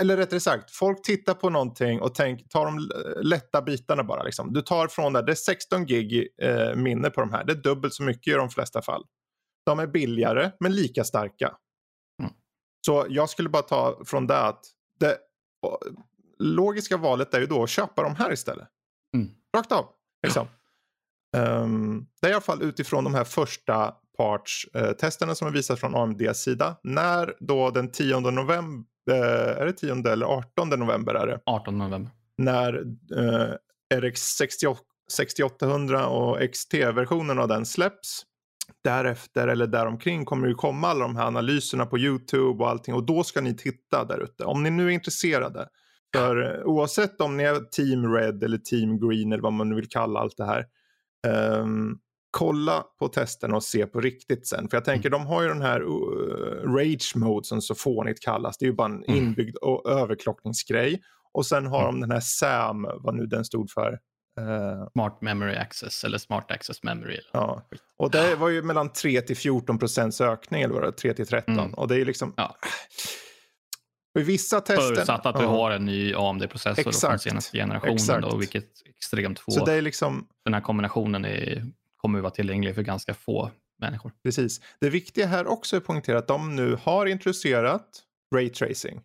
[0.00, 2.90] eller rättare sagt, folk tittar på någonting och tänk, tar de
[3.22, 4.22] lätta bitarna bara.
[4.22, 4.52] Liksom.
[4.52, 7.62] Du tar från där, det är 16 gig eh, minne på de här, det är
[7.62, 9.04] dubbelt så mycket i de flesta fall.
[9.66, 11.56] De är billigare men lika starka.
[12.22, 12.32] Mm.
[12.86, 14.64] Så jag skulle bara ta från det att
[15.00, 15.18] det
[16.42, 18.68] logiska valet är ju då att köpa de här istället.
[19.14, 19.28] Mm.
[19.56, 19.86] Rakt av.
[20.22, 20.46] Liksom.
[21.36, 25.94] Ehm, det är i alla fall utifrån de här första parts-testerna som har visats från
[25.94, 26.76] AMDs sida.
[26.82, 31.40] När då den 10 november, eh, är det 10 eller 18 november är det?
[31.46, 32.10] 18 november.
[32.38, 32.84] När
[33.16, 34.80] eh, RX 68,
[35.12, 38.22] 6800 och XT-versionen av den släpps.
[38.84, 43.06] Därefter eller däromkring kommer ju komma alla de här analyserna på YouTube och allting och
[43.06, 44.44] då ska ni titta där ute.
[44.44, 45.68] Om ni nu är intresserade.
[46.16, 49.74] För eh, oavsett om ni är Team Red eller Team Green eller vad man nu
[49.76, 50.66] vill kalla allt det här.
[51.26, 51.98] ehm,
[52.30, 54.68] kolla på testerna och se på riktigt sen.
[54.68, 58.58] För jag tänker de har ju den här uh, rage mode som så fånigt kallas.
[58.58, 59.16] Det är ju bara en Mm.
[59.16, 59.56] inbyggd
[59.88, 61.02] överklockningsgrej.
[61.32, 63.92] Och sen har de den här SAM, vad nu den stod för.
[64.40, 67.18] Eh, Smart Memory Access eller Smart Access Memory.
[67.32, 67.62] ja.
[67.96, 71.14] Och det var ju mellan 3 till 14 procents ökning eller vad det var, 3
[71.14, 71.58] till 13.
[71.58, 71.74] Mm.
[71.74, 72.34] Och det är liksom...
[72.36, 72.56] Ja.
[74.18, 74.82] I vissa tester...
[74.94, 77.94] Förutsatt att du har en ny AMD-processor från senaste generationen.
[77.94, 78.22] Exakt.
[78.22, 79.50] Då, vilket extremt få.
[79.52, 83.50] Så det är liksom, Den här kombinationen är, kommer att vara tillgänglig för ganska få
[83.80, 84.12] människor.
[84.24, 84.60] precis.
[84.80, 87.86] Det viktiga här också är att poängtera att de nu har introducerat
[88.34, 89.00] Ray Tracing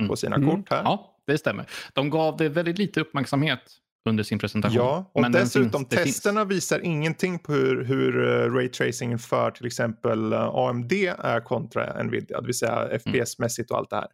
[0.00, 0.08] Mm.
[0.08, 0.50] på sina Mm.
[0.50, 0.82] kort här.
[0.82, 1.66] Ja, det stämmer.
[1.92, 3.60] De gav det väldigt lite uppmärksamhet
[4.08, 4.76] under sin presentation.
[4.76, 6.16] Ja, och Men dessutom finns- det finns.
[6.16, 11.40] testerna visar ingenting på hur, hur eh, Ray Tracing för till exempel eh, AMD är
[11.40, 14.06] kontra Nvidia, det vill säga FPS-mässigt och allt det här.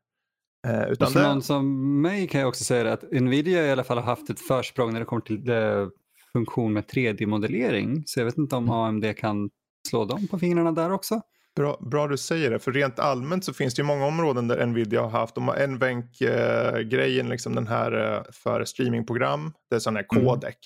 [0.67, 3.85] Eh, utan för det, någon som mig kan jag också säga att Nvidia i alla
[3.85, 5.89] fall har haft ett försprång när det kommer till eh,
[6.33, 8.03] funktion med 3D-modellering.
[8.07, 9.51] Så jag vet inte om AMD kan
[9.89, 11.21] slå dem på fingrarna där också.
[11.57, 14.67] Bra, bra du säger det, för rent allmänt så finns det ju många områden där
[14.67, 19.97] Nvidia har haft, de har NVENC-grejen, liksom den här eh, för streamingprogram, det är sån
[19.97, 20.25] här Mm.
[20.27, 20.59] kodek.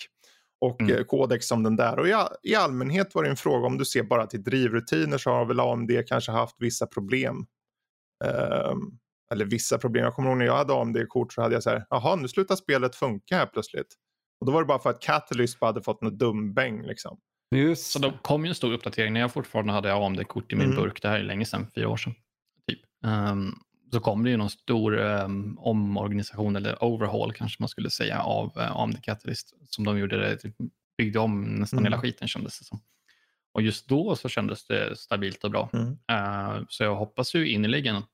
[0.61, 0.97] Och Mm.
[0.97, 1.99] eh, kodek som den där.
[1.99, 5.19] Och i, all- i allmänhet var det en fråga, om du ser bara till drivrutiner
[5.19, 7.47] så har väl AMD kanske haft vissa problem.
[8.25, 8.79] Ehm,
[9.33, 11.87] eller vissa problem, jag kommer ihåg när jag hade AMD-kort så hade jag så här,
[11.91, 13.95] jaha nu slutar spelet funka här plötsligt.
[14.41, 17.19] Och då var det bara för att Catalyst bara hade fått något dumbäng liksom.
[17.55, 20.65] Just Så det kom ju en stor uppdatering när jag fortfarande hade AMD-kort i min
[20.71, 20.77] Mm.
[20.77, 21.03] burk.
[21.03, 22.15] Det här är länge sedan, fyra år sedan.
[22.69, 22.81] Typ.
[23.05, 23.53] Ehm,
[23.93, 28.47] så kom det ju någon stor um, omorganisation eller overhaul kanske man skulle säga av
[28.59, 29.55] uh, AMD Catalyst.
[29.65, 30.55] Som de gjorde det, typ,
[30.99, 31.93] byggde om nästan Mm.
[31.93, 32.81] hela skiten kändes det som.
[33.53, 35.71] Och just då så kändes det stabilt och bra.
[35.73, 35.99] Mm.
[36.11, 38.09] Eh, så jag hoppas ju innerligen att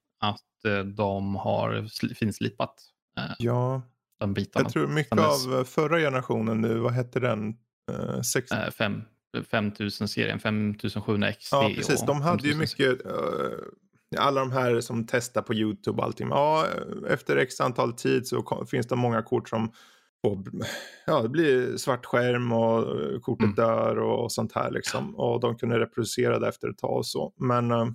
[0.65, 2.75] eh, de har sli- finslipat
[3.19, 3.83] uh, Ja,
[4.21, 4.65] de bitarna.
[4.65, 7.55] jag tror mycket av eh, förra generationen nu, vad hette den?
[7.93, 8.53] Uh, sex...
[8.53, 9.03] Eh, fem-
[9.51, 11.53] 5000-serien, 5700 XT.
[11.53, 12.03] Ja, precis.
[12.07, 12.59] De hade ju 5000.
[12.59, 16.29] mycket, eh, alla de här som testar på YouTube och allting.
[16.29, 16.67] Ja,
[17.09, 19.73] efter x antal tid så finns det många kort som
[20.23, 20.45] får,
[21.07, 23.55] ja, det blir svart skärm och eh, kortet Mm.
[23.55, 25.17] dör och sånt här liksom.
[25.17, 27.33] Och de kunde reproducera det efter ett tag och så.
[27.37, 27.87] Men, eh,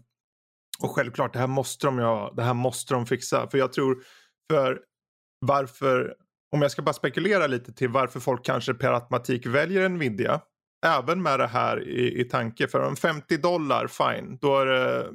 [0.80, 3.48] och självklart, det här måste de, ja, det här måste de fixa.
[3.50, 3.98] För jag tror,
[4.52, 4.80] för
[5.40, 6.16] varför,
[6.52, 10.42] om jag ska bara spekulera lite till varför folk kanske per automatik väljer Nvidia.
[10.86, 12.68] Även med det här i, i tanke.
[12.68, 14.38] För om 50 dollar, fine.
[14.42, 15.08] Då är det,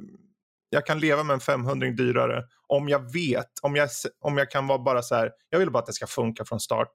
[0.69, 2.43] jag kan leva med en 500 dyrare.
[2.67, 3.89] Om jag vet, om jag,
[4.21, 5.31] om jag kan vara bara så här.
[5.49, 6.91] Jag vill bara att det ska funka från start.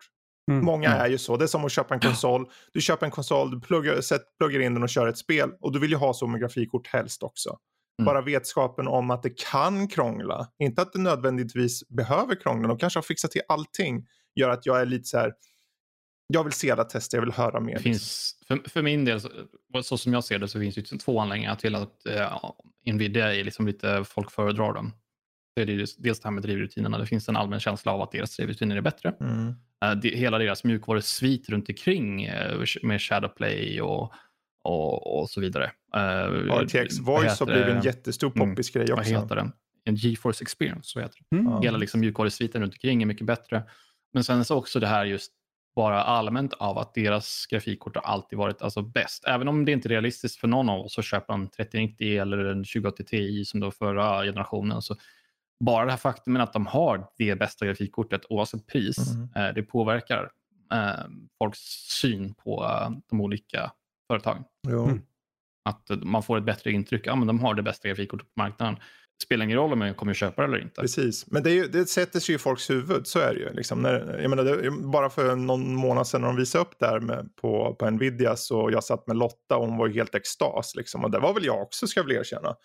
[0.50, 0.64] Mm.
[0.64, 1.00] Många Mm.
[1.00, 1.36] är ju så.
[1.36, 2.50] Det är som att köpa en konsol.
[2.72, 5.50] Du köper en konsol, du pluggar, sätt, pluggar in den och kör ett spel.
[5.60, 7.58] Och du vill ju ha så med grafikkort helst också.
[7.98, 8.06] Mm.
[8.06, 10.48] Bara vetskapen om att det kan krångla.
[10.58, 12.68] Inte att det nödvändigtvis behöver krångla.
[12.68, 14.06] De kanske har fixat till allting.
[14.34, 15.32] Gör att jag är lite så här.
[16.28, 17.74] Jag vill se alla tester, jag vill höra mer.
[17.74, 19.28] Det finns, för, för min del, så,
[19.82, 22.50] så som jag ser det, så finns det två anledningar till att eh,
[22.86, 24.92] Nvidia är liksom lite, folk föredrar dem.
[25.56, 26.98] Det är det, dels det här med drivrutinerna.
[26.98, 29.14] Det finns en allmän känsla av att deras drivrutiner är bättre.
[29.20, 29.54] Mm.
[29.84, 34.12] Eh, det, hela deras mjukvarusvit runt omkring eh, med Shadowplay och,
[34.66, 35.70] och, och så vidare.
[35.96, 38.50] Eh, RTX vad Voice har blivit en jättestor Mm.
[38.50, 39.10] poppis grej Vad också.
[39.10, 39.52] heter den?
[39.84, 41.36] En GeForce Experience, så heter det.
[41.36, 41.62] Mm.
[41.62, 43.62] Hela liksom mjukvarusviten runt omkring är mycket bättre.
[44.12, 45.32] Men sen så också det här just
[45.76, 49.24] bara allmänt av att deras grafikkort har alltid varit alltså bäst.
[49.26, 52.38] Även om det inte är realistiskt för någon av oss att köpa en 3090 eller
[52.38, 54.82] en 2080 Ti som då förra generationen.
[54.82, 54.96] Så
[55.64, 59.28] bara det här faktumet att de har det bästa grafikkortet oavsett pris, Mm.
[59.48, 60.30] eh, det påverkar
[60.72, 61.04] eh,
[61.38, 61.58] folks
[62.00, 63.72] syn på eh, de olika
[64.12, 64.44] företagen.
[64.68, 64.84] Jo.
[64.84, 65.00] Mm.
[65.68, 67.06] Att eh, man får ett bättre intryck.
[67.06, 68.76] Ja, men de har det bästa grafikkortet på marknaden.
[69.22, 70.80] Spelar ingen roll om jag kommer att köpa det eller inte.
[70.80, 73.52] Precis, men det, är ju, det sätter sig i folks huvud, så är det ju.
[73.52, 73.82] Liksom.
[73.82, 77.36] När, jag menar, det, bara för någon månad sedan när de visade upp där med,
[77.36, 80.74] på, på Nvidia så jag satt med Lotta och hon var ju helt extas.
[80.74, 81.04] Liksom.
[81.04, 82.56] Och det var väl jag också ska jag väl erkänna.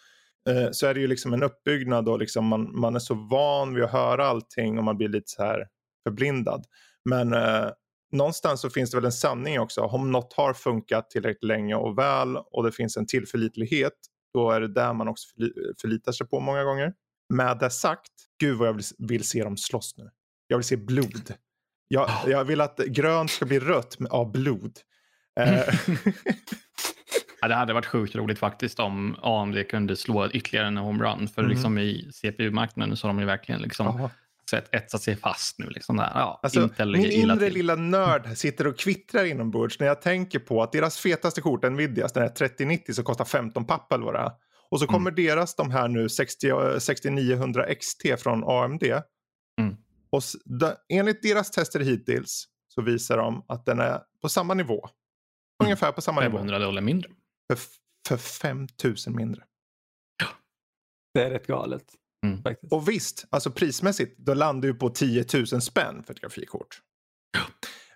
[0.50, 3.76] Eh, så är det ju liksom en uppbyggnad och liksom man, man är så van
[3.76, 5.68] vid att höra allting och man blir lite så här
[6.08, 6.66] förblindad.
[7.10, 7.70] Men eh,
[8.12, 9.82] någonstans så finns det väl en sanning också.
[9.82, 13.94] Om något har funkat tillräckligt länge och väl och det finns en tillförlitlighet
[14.34, 16.94] då är det där man också förli- förlitar sig på många gånger.
[17.34, 20.10] Med det sagt, gud vad jag vill, vill se dem slåss nu.
[20.48, 21.34] Jag vill se blod.
[21.88, 24.78] Jag, jag vill att grönt ska bli rött av blod.
[25.40, 25.64] Eh,
[27.42, 31.28] Ja, det hade varit sjukt roligt faktiskt om AMD kunde slå ytterligare en homerun.
[31.28, 31.50] För Mm.
[31.52, 34.10] liksom i CPU-marknaden så har de ju verkligen liksom ja.
[34.52, 35.70] Sett etsat sig fast nu.
[35.70, 36.12] Liksom där.
[36.16, 37.54] Ja, Alltså, Intel min inre till.
[37.54, 42.14] lilla nörd sitter och kvittrar inombords när jag tänker på att deras fetaste kort, Nvidias,
[42.14, 44.32] den här 3090 som kostar 15 papp eller vad det är.
[44.70, 44.94] Och så Mm.
[44.94, 48.84] kommer deras de här nu 60, 6900 XT från AMD.
[49.62, 49.76] Mm.
[50.10, 50.22] Och
[50.90, 54.90] enligt deras tester hittills så visar de att den är på samma nivå.
[55.64, 56.38] Ungefär på samma nivå.
[56.38, 57.10] 500 dollar mindre.
[57.54, 57.60] För,
[58.08, 59.44] för 5000 mindre.
[61.14, 61.84] Det är rätt galet.
[62.26, 62.56] Mm.
[62.72, 66.82] Och visst, alltså prismässigt, då landar du på 10 000 spänn för ett grafikkort.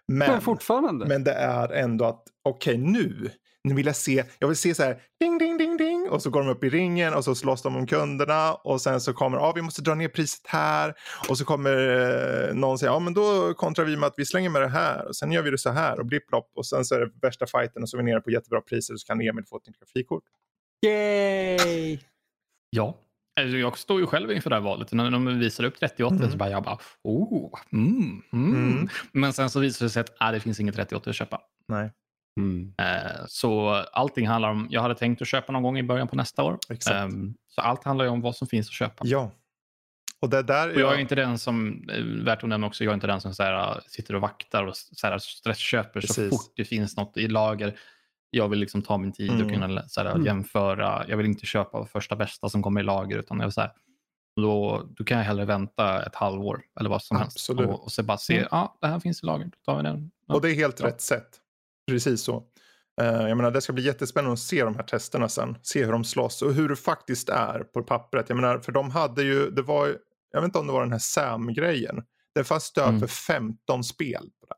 [0.07, 1.05] Men, Men, fortfarande.
[1.05, 3.31] men det är ändå att, okej nu,
[3.63, 6.29] nu vill jag se, jag vill se så här, ding, ding, ding, ding, och så
[6.29, 9.37] går de upp i ringen och så slåss de om kunderna och sen så kommer,
[9.37, 10.93] ja vi måste dra ner priset här
[11.29, 11.71] och så kommer
[12.49, 15.07] eh, någon säga, ja men då kontrar vi med att vi slänger med det här
[15.07, 17.11] och sen gör vi det så här och blipp plopp och sen så är det
[17.21, 19.57] värsta fighten och så är vi nere på jättebra priser och så kan Emil få
[19.57, 20.23] ett nytt grafikkort.
[20.85, 21.99] Yay!
[22.69, 22.97] Ja.
[23.41, 24.91] Alltså, jag står ju själv inför det här valet.
[24.91, 26.31] När de visar upp 38 Mm.
[26.31, 28.55] så bara jag bara, oh, mm, mm.
[28.55, 28.87] Mm.
[29.11, 31.41] Men sen så visar det sig att ah, det finns inget 38 att köpa.
[31.67, 31.91] Nej,
[32.39, 32.73] Mm.
[32.77, 36.15] Eh, så allting handlar om, jag hade tänkt att köpa någon gång i början på
[36.15, 36.57] nästa år.
[36.69, 36.95] exakt.
[36.95, 39.03] Ehm, så allt handlar ju om vad som finns att köpa.
[39.07, 39.31] ja.
[40.19, 42.91] Och det där, Och jag är inte den som, eh, värt att nämna också, jag
[42.91, 46.53] är inte den som så här, sitter och vaktar och så här, stressköper så fort
[46.55, 47.79] det finns något i lager.
[48.35, 49.45] Jag vill liksom ta min tid Mm.
[49.45, 50.25] och kunna så här, Mm.
[50.25, 51.05] jämföra.
[51.07, 53.71] Jag vill inte köpa första bästa som kommer i lager utan jag vill så här,
[54.35, 57.59] då, då kan jag hellre vänta ett halvår eller vad som Absolut.
[57.59, 57.73] helst.
[57.79, 58.47] Och, och så bara se, Mm.
[58.51, 60.11] ja det här finns i lager, då tar vi den.
[60.27, 60.35] Ja.
[60.35, 60.87] Och det är helt Ja.
[60.87, 61.29] rätt sätt.
[61.87, 62.43] Precis så.
[63.01, 65.57] Eh, jag menar, det ska bli jättespännande att se de här testerna sen.
[65.61, 68.29] Se hur de slåss och hur det faktiskt är på pappret.
[68.29, 69.97] Jag menar, för de hade ju, det var
[70.31, 72.03] jag vet inte om det var den här SAM-grejen.
[72.35, 72.99] Det fanns stöd Mm.
[72.99, 74.29] för 15 spel.
[74.39, 74.55] På det.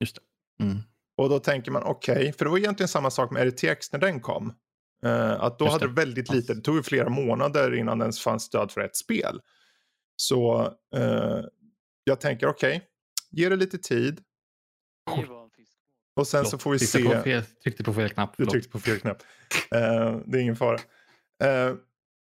[0.00, 0.64] Just det.
[0.64, 0.78] Mm.
[1.16, 4.20] Och då tänker man okej, för det var egentligen samma sak med RTX när den
[4.20, 4.54] kom.
[5.04, 5.92] Eh, att då Just hade det.
[5.92, 9.40] väldigt lite, det tog ju flera månader innan det ens fanns stöd för ett spel.
[10.16, 10.62] Så
[10.96, 11.40] eh,
[12.04, 12.82] jag tänker okej,
[13.30, 14.20] ge det lite tid.
[16.16, 17.02] Och sen så Förlåt, får vi se.
[17.02, 18.30] På fel, tryckte på fel knapp.
[18.30, 18.52] Du förlåt.
[18.52, 19.22] tryckte på fel knapp.
[19.74, 20.78] Eh, det är ingen fara.
[21.44, 21.74] Eh,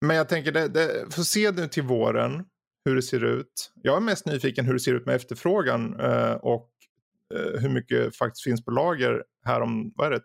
[0.00, 2.44] men jag tänker, det, det, får se nu till våren
[2.84, 3.72] hur det ser ut.
[3.74, 6.00] Jag är mest nyfiken hur det ser ut med efterfrågan
[6.40, 6.70] och
[7.34, 10.16] eh, hur mycket faktiskt finns på lager här om, vad är det,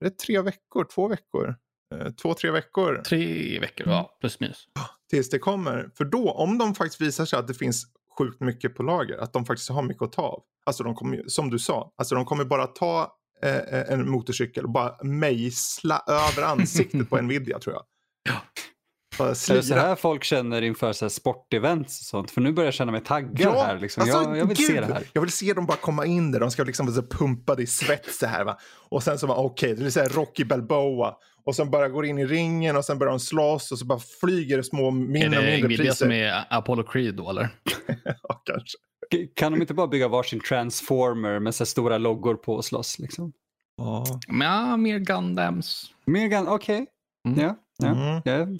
[0.00, 1.54] är det tre veckor, två veckor?
[1.94, 4.64] Eh, två, tre veckor Tre veckor, ja, plus minus.
[5.10, 5.90] tills det kommer.
[5.94, 7.84] För då, om de faktiskt visar sig att det finns
[8.18, 10.42] sjukt mycket på lager, att de faktiskt har mycket att ta av.
[10.66, 14.70] Alltså de kommer, som du sa, alltså de kommer bara ta eh, en motorcykel och
[14.70, 17.84] bara mejsla över ansiktet på Nvidia tror jag.
[18.28, 18.40] Ja.
[19.20, 22.30] Är det så här folk känner inför så här sportevents och sånt?
[22.30, 23.78] För nu börjar jag känna mig taggad Ja, här.
[23.78, 24.00] Liksom.
[24.02, 25.02] alltså, jag, jag vill gud, se det här.
[25.12, 26.40] Jag vill se dem bara komma in där.
[26.40, 28.58] De ska liksom vara så pumpade i svett så här va.
[28.88, 31.14] Och sen så bara okej, det är så här Rocky Balboa.
[31.46, 33.98] Och sen bara går in i ringen och sen börjar de slåss och så bara
[34.20, 35.92] flyger det små Är mindre och det mindre priser.
[35.94, 37.48] som är Apollo Creed då eller?
[38.22, 38.78] ja, kanske.
[39.36, 42.98] Kan de inte bara bygga varsin transformer med så här stora loggor på och slåss?
[42.98, 43.32] Liksom?
[43.76, 44.04] Ja.
[44.28, 45.90] Men ja, mer Gundams.
[46.06, 46.86] Megan, okej.
[47.28, 47.40] Mm.
[47.40, 47.86] Ja, ja.
[47.88, 48.22] Mm.
[48.24, 48.58] Är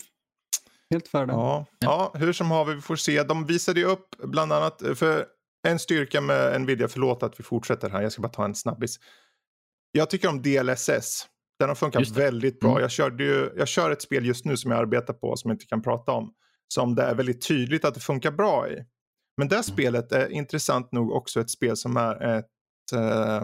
[0.95, 1.33] helt för det.
[1.33, 3.23] Ja, ja, hur som har vi får se.
[3.23, 5.27] De visade ju upp bland annat, för
[5.69, 8.99] en styrka med Nvidia, förlåt att vi fortsätter här, jag ska bara ta en snabbis.
[9.93, 11.29] Jag tycker om DLSS.
[11.59, 12.71] Den har funkat väldigt bra.
[12.71, 12.83] Mm.
[12.83, 15.55] Jag, körde ju, jag kör ett spel just nu som jag arbetar på som jag
[15.55, 16.33] inte kan prata om.
[16.69, 18.85] Som det är väldigt tydligt att det funkar bra i.
[19.37, 22.47] Men det här spelet är intressant nog också ett spel som är ett
[22.95, 23.43] eh,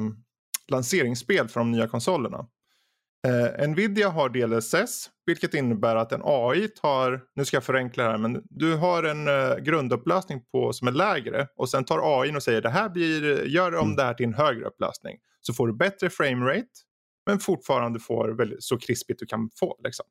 [0.68, 2.46] lanseringsspel för de nya konsolerna.
[3.28, 8.18] Eh, Nvidia har DLSS, vilket innebär att en AI tar, nu ska jag förenkla här,
[8.18, 12.42] men du har en eh, grundupplösning på, som är lägre och sen tar AI och
[12.42, 13.96] säger det här blir, gör om Mm.
[13.96, 15.18] det här till en högre upplösning.
[15.40, 16.68] Så får du bättre framerate,
[17.26, 19.76] men fortfarande får väldigt, så krispigt du kan få.
[19.85, 20.06] Liksom.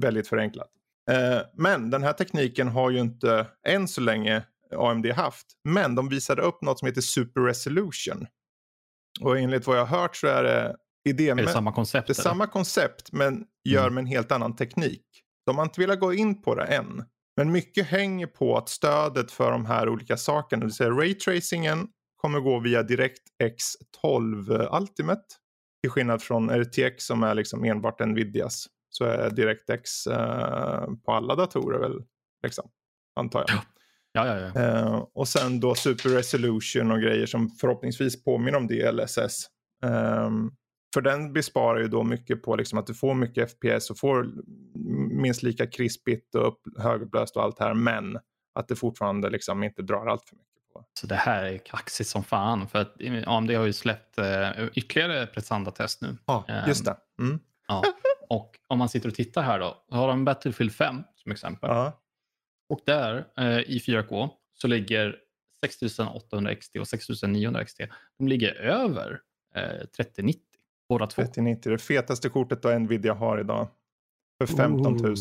[0.00, 0.68] Väldigt förenklat.
[1.10, 4.42] Eh, men den här tekniken har ju inte än så länge
[4.76, 5.46] AMD haft.
[5.64, 8.26] Men de visade upp något som heter Super Resolution.
[9.20, 10.76] Och enligt vad jag har hört så är det
[11.08, 12.06] idé Är det samma koncept?
[12.06, 12.22] det är eller?
[12.22, 13.94] samma koncept men gör Mm.
[13.94, 15.04] med en helt annan teknik.
[15.46, 17.04] De har inte velat gå in på det än.
[17.36, 21.88] Men mycket hänger på att stödet för de här olika sakerna, det vill säga raytracingen
[22.16, 23.64] kommer gå via DirectX
[24.02, 25.22] 12 Ultimate.
[25.82, 28.66] Till skillnad från RTX som är liksom enbart Nvidias.
[28.90, 32.02] Så är DirectX eh, på alla datorer väl,
[32.42, 32.68] liksom,
[33.16, 33.58] antar jag.
[34.12, 34.60] Ja, ja, ja.
[34.62, 39.46] Eh, och sen då Super Resolution och grejer som förhoppningsvis påminner om DLSS.
[39.84, 40.52] Um,
[40.94, 44.28] för den besparar ju då mycket på liksom att du får mycket FPS och får
[45.22, 47.74] minst lika krispigt och upp, högupplöst och allt här.
[47.74, 48.18] Men
[48.54, 50.84] att det fortfarande liksom inte drar allt för mycket på.
[51.00, 52.68] Så det här är kaxigt som fan.
[52.68, 52.96] För att
[53.26, 56.16] AMD har ju släppt eh, ytterligare prestandatest nu.
[56.26, 56.96] Ja, Ehm, just det.
[57.20, 57.40] Mm.
[57.68, 57.82] Ja.
[58.28, 59.84] Och om man sitter och tittar här då.
[59.88, 61.70] så Har de Battlefield 5 som exempel.
[61.70, 62.02] Ja.
[62.68, 65.16] Och där eh, i 4K så ligger
[65.64, 67.80] 6800 XT och 6900 XT.
[68.18, 69.20] De ligger över
[69.54, 70.47] eh, 3090
[70.88, 71.22] båda två.
[71.22, 73.68] 3090, det fetaste kortet då Nvidia har idag.
[74.38, 75.16] För 15 000.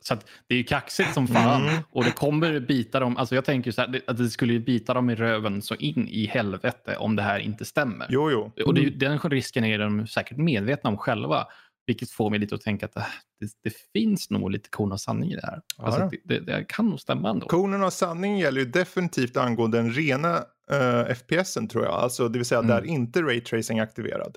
[0.00, 1.82] Så att det är ju kaxigt som fan Mm.
[1.90, 3.16] och det kommer bita dem.
[3.16, 6.08] Alltså jag tänker så här, att det skulle ju bita dem i röven så in
[6.08, 8.06] i helvete om det här inte stämmer.
[8.10, 8.52] Jo, jo.
[8.66, 11.46] Och det, ju- den risken är de säkert medvetna om själva.
[11.86, 13.02] Vilket får mig lite att tänka att äh,
[13.40, 15.60] det, det finns nog lite korn av sanning i det här.
[15.78, 17.46] Ja, alltså, det, det, det kan nog stämma ändå.
[17.46, 21.94] Konen av sanning gäller ju definitivt angående den rena uh, FPSen tror jag.
[21.94, 22.70] Alltså det vill säga Mm.
[22.70, 24.36] där inte raytracing är aktiverad.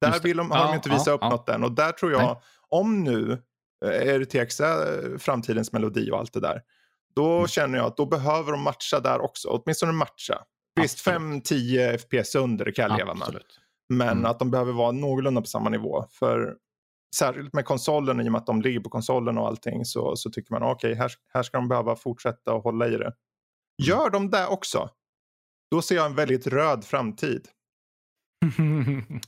[0.00, 1.28] Där vill de, har de Ja, inte visat ja, upp ja.
[1.30, 1.64] något än.
[1.64, 2.36] Och där tror jag, Nej.
[2.68, 3.42] om nu
[4.20, 6.62] RTX är eh, framtidens melodi och allt det där.
[7.14, 7.46] Då Mm.
[7.48, 9.48] känner jag att då behöver de matcha där också.
[9.48, 10.44] Åtminstone matcha.
[10.80, 11.48] Visst, Absolut.
[11.50, 13.38] 5-10 FPS under kan jag leva med.
[13.88, 14.24] Men Mm.
[14.24, 16.04] att de behöver vara någorlunda på samma nivå.
[16.10, 16.54] För
[17.16, 20.30] särskilt med konsolen, i och med att de ligger på konsolen och allting, så, så
[20.30, 23.12] tycker man okej, här, här ska de behöva fortsätta och hålla i det.
[23.82, 24.88] Gör de det också,
[25.72, 27.48] då ser jag en väldigt röd framtid.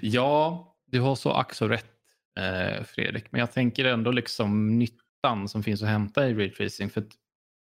[0.00, 1.96] ja, du har så ack så rätt
[2.40, 3.32] eh, Fredrik.
[3.32, 6.90] Men jag tänker ändå liksom nyttan som finns att hämta i raytracing.
[6.90, 7.04] För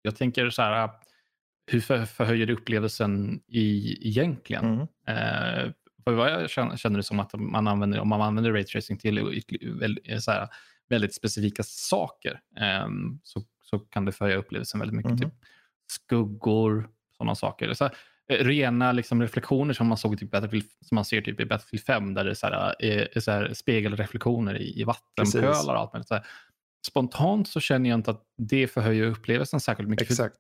[0.01, 0.89] jag tänker så här,
[1.71, 4.65] hur för, förhöjer det upplevelsen i, egentligen?
[4.65, 4.81] Mm.
[5.07, 5.71] Eh,
[6.03, 9.17] för vad jag känner, känner det som att man använder, om man använder raytracing till
[10.03, 10.47] eh, så här,
[10.89, 15.11] väldigt specifika saker ehm, så, så kan det förhöja upplevelsen väldigt mycket.
[15.11, 15.19] Mhm.
[15.19, 15.33] Typ
[15.87, 16.89] skuggor,
[17.21, 17.73] sådana saker.
[17.73, 17.89] Så eh,
[18.27, 22.13] rena liksom, reflektioner som man såg typ Battlefield, som man ser typ i Battlefield 5
[22.13, 25.93] där det är, så här, eh, är så här, spegelreflektioner i, i vattenpölar och allt
[25.93, 26.07] möjligt.
[26.07, 26.25] Så här.
[26.87, 30.07] Spontant så känner jag inte att det förhöjer upplevelsen särskilt mycket.
[30.07, 30.37] För Exakt.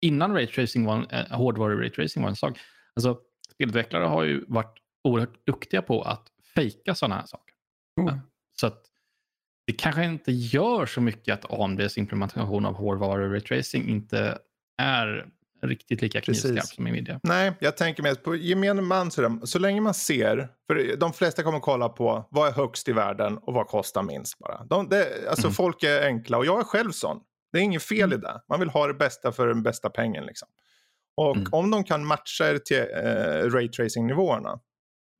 [0.00, 2.58] innan raytracing var en, eh, hårdvaru-raytracing var en sak.
[2.96, 3.18] Alltså,
[3.54, 7.54] spelutvecklare har ju varit oerhört duktiga på att fejka sådana här saker.
[8.00, 8.18] Oh.
[8.60, 8.84] Så att
[9.66, 14.38] det kanske inte gör så mycket att AMDs implementation av hårdvaru-raytracing inte
[14.78, 15.26] är
[15.62, 17.20] riktigt lika knivskarp som Nvidia.
[17.22, 21.12] Nej, jag tänker mig att på gemene man så, så länge man ser, för de
[21.12, 24.64] flesta kommer kolla på vad är högst i världen och vad kostar minst bara.
[24.64, 25.54] De, det, alltså Mm.
[25.54, 27.20] folk är enkla och jag är själv sån.
[27.52, 28.40] Det är inget fel i det.
[28.48, 30.48] Man vill ha det bästa för den bästa pengen liksom.
[31.16, 31.48] Och Mm.
[31.52, 34.60] om de kan matcha er till eh, raytracing-nivåerna,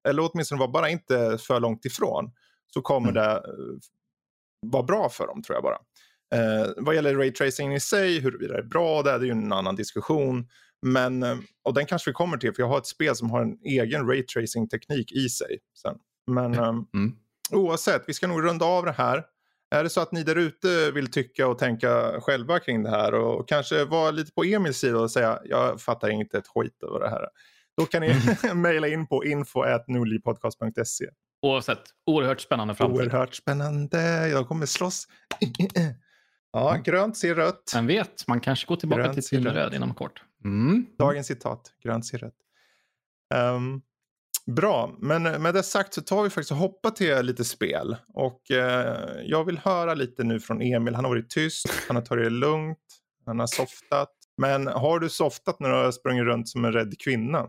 [0.08, 2.30] eller åtminstone vara bara inte för långt ifrån,
[2.74, 3.14] så kommer Mm.
[3.22, 3.40] det eh,
[4.66, 5.78] vara bra för dem tror jag bara.
[6.34, 9.76] Eh, vad gäller raytracing i sig, huruvida det är bra, det är ju en annan
[9.76, 10.48] diskussion.
[10.82, 13.42] Men, eh, och den kanske vi kommer till, för jag har ett spel som har
[13.42, 15.58] en egen raytracing-teknik i sig.
[15.82, 15.94] Sen.
[16.26, 17.12] Men eh, Mm.
[17.52, 19.24] oavsett, vi ska nog runda av det här.
[19.70, 23.14] Är det så att ni där ute vill tycka och tänka själva kring det här
[23.14, 27.00] och kanske vara lite på Emils sida och säga jag fattar inte ett skit över
[27.00, 27.28] det här.
[27.76, 28.14] Då kan ni
[28.54, 31.06] mejla in på info.nordlivpodcast.se.
[31.42, 32.96] Oavsett, oerhört spännande framtid.
[33.00, 35.08] Oerhört spännande, jag kommer slåss.
[36.52, 37.70] Ja, grönt ser rött.
[37.74, 39.74] Vem vet, man kanske går tillbaka Grönt till Tilleröd rött.
[39.74, 40.22] inom kort.
[40.44, 40.86] Mm.
[40.98, 42.34] Dagens citat, grönt ser rött.
[43.34, 43.80] Ehm,
[44.46, 47.96] bra, men med det sagt så tar vi faktiskt och hoppar till lite spel.
[48.14, 50.94] Och eh, jag vill höra lite nu från Emil.
[50.94, 52.78] Han har varit tyst, han har tagit det lugnt,
[53.26, 54.12] han har softat.
[54.40, 57.48] Men har du softat när du har sprungit runt som en rädd kvinna?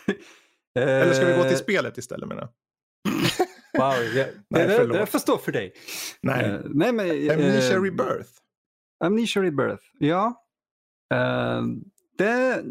[0.78, 2.50] Eller ska vi gå till Eh, spelet istället menar jag?
[3.78, 5.72] Wow, jag, Nej, det, det får stå för dig.
[6.20, 8.30] Nej, Eh, nej men, Amnesia eh, Rebirth.
[9.04, 10.44] Amnesia Rebirth, ja.
[11.14, 11.62] Eh,
[12.18, 12.62] det,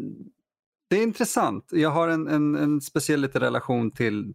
[0.90, 1.68] det är intressant.
[1.72, 4.34] Jag har en, en, en speciell lite relation till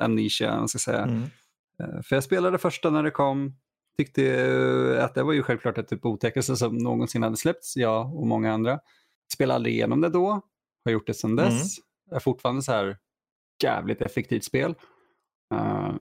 [0.00, 1.02] Amnesia, man ska säga.
[1.02, 1.22] Mm.
[1.82, 3.56] Eh, För jag spelade första när det kom.
[3.98, 8.26] Tyckte att det var ju självklart ett typ otäckaste som någonsin hade släppts, jag och
[8.26, 8.80] många andra.
[9.34, 10.40] Spelade aldrig igenom det då,
[10.84, 11.78] har gjort det sedan dess.
[11.78, 12.16] Mm.
[12.16, 12.96] Är fortfarande så här
[13.62, 14.74] jävligt effektivt spel.
[15.54, 15.96] Uh,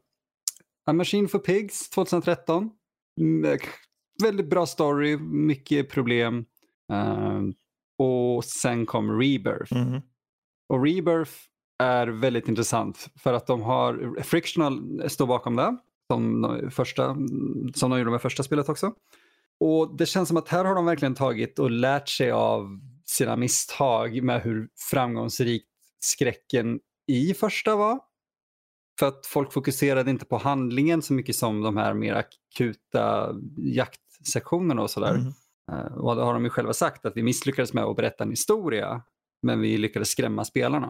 [0.85, 2.71] A Machine for Pigs 2013.
[3.21, 3.59] Mm, eh,
[4.23, 6.45] väldigt bra story, mycket problem.
[6.93, 7.41] Eh,
[7.97, 9.73] och sen kom Rebirth.
[9.73, 10.01] Mm.
[10.69, 11.31] Och Rebirth
[11.83, 15.77] är väldigt intressant för att de har, Frictional står bakom det,
[16.11, 17.15] som de, första,
[17.75, 18.93] som de gjorde med första spelet också.
[19.59, 23.35] Och det känns som att här har de verkligen tagit och lärt sig av sina
[23.35, 25.67] misstag med hur framgångsrikt
[25.99, 27.99] skräcken i första var.
[28.99, 34.81] För att folk fokuserade inte på handlingen så mycket som de här mer akuta jaktsektionerna
[34.81, 35.15] och sådär.
[35.15, 35.33] Mm.
[35.71, 38.29] Uh, och det har de ju själva sagt att vi misslyckades med att berätta en
[38.29, 39.01] historia
[39.41, 40.89] men vi lyckades skrämma spelarna.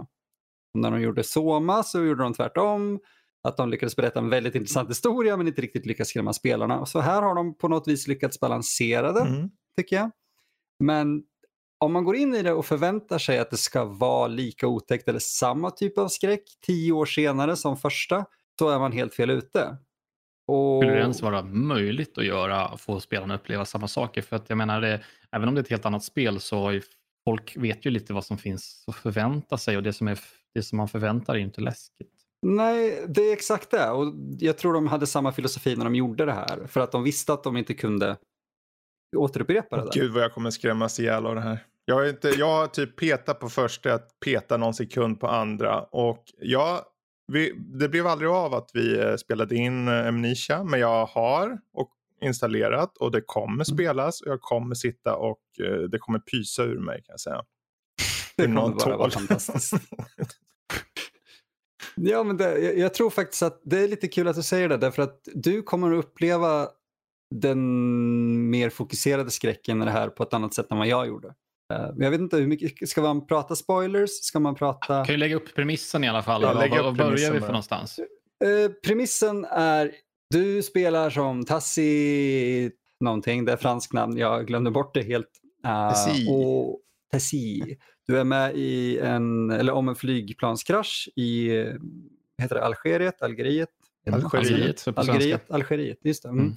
[0.74, 3.00] Och när de gjorde Soma så gjorde de tvärtom.
[3.44, 6.86] Att de lyckades berätta en väldigt intressant historia men inte riktigt lyckades skrämma spelarna.
[6.86, 9.50] Så här har de på något vis lyckats balansera det, Mm.
[9.78, 10.12] tycker jag.
[10.80, 11.24] Men
[11.86, 15.08] om man går in i det och förväntar sig att det ska vara lika otäckt
[15.08, 18.26] eller samma typ av skräck tio år senare som första,
[18.60, 19.78] så är man helt fel ute.
[20.48, 20.84] Och...
[20.84, 24.22] Skulle det ens vara möjligt att göra, få spelarna uppleva samma saker?
[24.22, 26.72] För att jag menar, det, även om det är ett helt annat spel så har
[26.72, 26.82] ju
[27.26, 30.20] folk vet ju lite vad som finns att förvänta sig och det som, är,
[30.54, 32.12] det som man förväntar är ju inte läskigt.
[32.42, 33.90] Nej, det är exakt det.
[33.90, 36.68] Och jag tror de hade samma filosofi när de gjorde det här.
[36.68, 38.18] För att de visste att de inte kunde
[39.18, 39.92] återupprepa det där.
[39.94, 41.60] Gud vad jag kommer skrämmas ihjäl av det här.
[41.86, 45.82] Jag, är inte, jag har typ petat på första, att peta någon sekund på andra.
[45.82, 46.86] Och ja,
[47.28, 50.64] vi, det blev aldrig av att vi eh, spelade in eh, Amnesia.
[50.64, 54.22] Men jag har och installerat och det kommer spelas.
[54.22, 57.44] Och jag kommer sitta och eh, det kommer pysa ur mig kan jag säga.
[58.38, 59.74] Det kommer någon bara vara fantastiskt.
[61.98, 64.70] Ja, men det, jag, jag tror faktiskt att det är lite kul att du säger
[64.70, 66.68] det, därför att du kommer att uppleva
[67.36, 71.34] den mer fokuserade skräcken i det här på ett annat sätt än vad jag gjorde.
[71.74, 74.10] Eh, Men jag vet inte, hur mycket, ska man prata spoilers?
[74.10, 75.06] Ska man prata...
[75.06, 76.42] Kan ju lägga upp premissen i alla fall.
[76.42, 78.00] Ja, var börjar vi för någonstans?
[78.00, 79.92] Eh, premissen är,
[80.30, 85.30] du spelar som Tassi någonting, det är fransk namn, jag glömde bort det helt.
[85.66, 86.28] Uh, Tassi.
[86.30, 86.80] Och
[87.12, 87.78] Tassi.
[88.08, 91.50] Du är med i en, eller om en flygplanskrasch i,
[92.42, 93.70] heter det Algeriet, Algeriet?
[94.12, 94.88] Algeriet.
[94.96, 96.30] Algeriet, Algeriet, just det.
[96.30, 96.46] Mm.
[96.46, 96.56] Mm.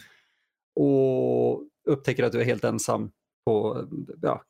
[0.76, 3.10] Och upptäcker att du är helt ensam
[3.46, 3.86] på
[4.22, 4.42] ja,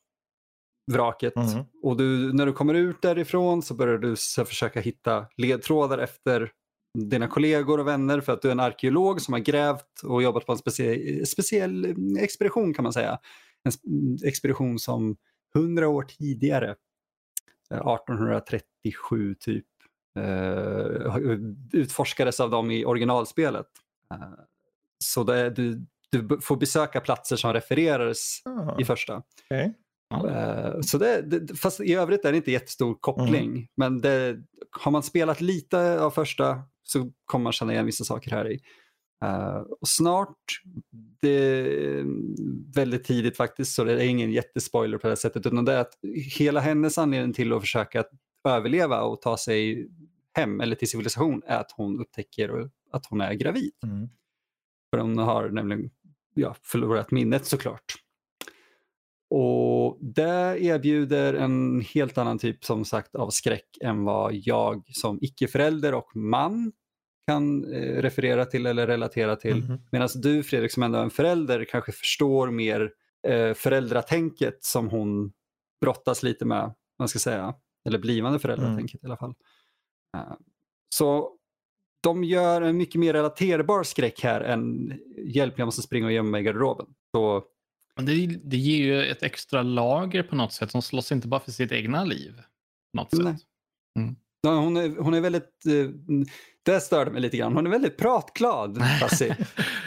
[0.93, 1.35] vraket.
[1.35, 1.65] Mhm.
[1.83, 6.51] Och du, när du kommer ut därifrån så börjar du så försöka hitta ledtrådar efter
[6.97, 10.45] dina kollegor och vänner för att du är en arkeolog som har grävt och jobbat
[10.45, 13.19] på en specie, speciell mm, expedition kan man säga.
[13.63, 15.17] En expedition som
[15.53, 16.75] hundra år tidigare,
[17.71, 19.65] eh, 1837 typ,
[20.19, 21.17] eh,
[21.73, 23.67] utforskades av dem i originalspelet.
[24.13, 24.19] Eh,
[25.03, 29.23] Så det, du, du får besöka platser som refererades Ah, i första.
[29.45, 29.73] okej.
[30.13, 33.49] Eh, Så det, det, fast i övrigt är det inte jättestor koppling.
[33.51, 33.67] Mm.
[33.77, 34.37] Men det,
[34.71, 38.59] har man spelat lite av första så kommer man känna igen vissa saker här i.
[39.25, 40.37] Eh, och snart,
[41.21, 42.05] det är
[42.75, 45.45] väldigt tidigt faktiskt, så det är ingen jättespoiler på det här sättet.
[45.45, 45.93] Utan det är att
[46.37, 48.03] hela hennes anledning till att försöka
[48.47, 49.89] överleva och ta sig
[50.33, 53.71] hem eller till civilisation är att hon upptäcker att hon är gravid.
[53.83, 54.09] Mm.
[54.91, 55.89] För hon har nämligen
[56.33, 57.95] ja, förlorat minnet såklart.
[59.29, 65.19] Och det erbjuder en helt annan typ som sagt av skräck än vad jag som
[65.21, 66.71] icke-förälder och man
[67.27, 69.63] kan eh, referera till eller relatera till.
[69.63, 69.79] Mhm.
[69.91, 72.91] Medan du Fredrik som ändå är en förälder kanske förstår mer
[73.27, 75.31] eh, föräldratänket som hon
[75.81, 76.73] brottas lite med.
[76.99, 77.53] Man ska säga.
[77.87, 79.33] Eller blivande föräldratänket i alla fall.
[80.17, 80.33] Eh,
[80.95, 81.35] så
[82.03, 86.29] de gör en mycket mer relaterbar skräck här än hjälp jag måste springa och gömma
[86.29, 86.87] mig i garderoben.
[87.15, 87.43] Så
[88.05, 90.71] Det, det ger ju ett extra lager på något sätt.
[90.71, 92.41] Som slåss inte bara för sitt egna liv.
[92.93, 93.33] Något Nej.
[93.33, 93.45] sätt.
[94.41, 95.89] Ja, hon, är, hon är väldigt, eh,
[96.63, 98.77] det störde mig lite grann, hon är väldigt pratglad.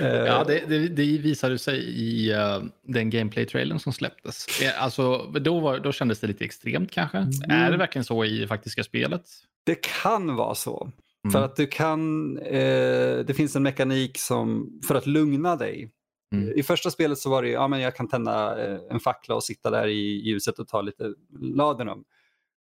[0.00, 4.46] Eh, Ja, det, det, det visade sig i uh, den gameplay-trailern som släpptes.
[4.78, 7.18] Alltså, då, var, då kändes det lite extremt kanske.
[7.18, 7.50] Mm.
[7.50, 9.22] Är det verkligen så i det faktiska spelet?
[9.66, 10.90] Det kan vara så.
[11.24, 11.32] Mm.
[11.32, 15.90] För att du kan, eh, det finns en mekanik som, för att lugna dig.
[16.32, 16.58] Mm.
[16.58, 19.44] I första spelet så var det, ja men jag kan tända eh, en fackla och
[19.44, 22.04] sitta där i ljuset och ta lite laudanum.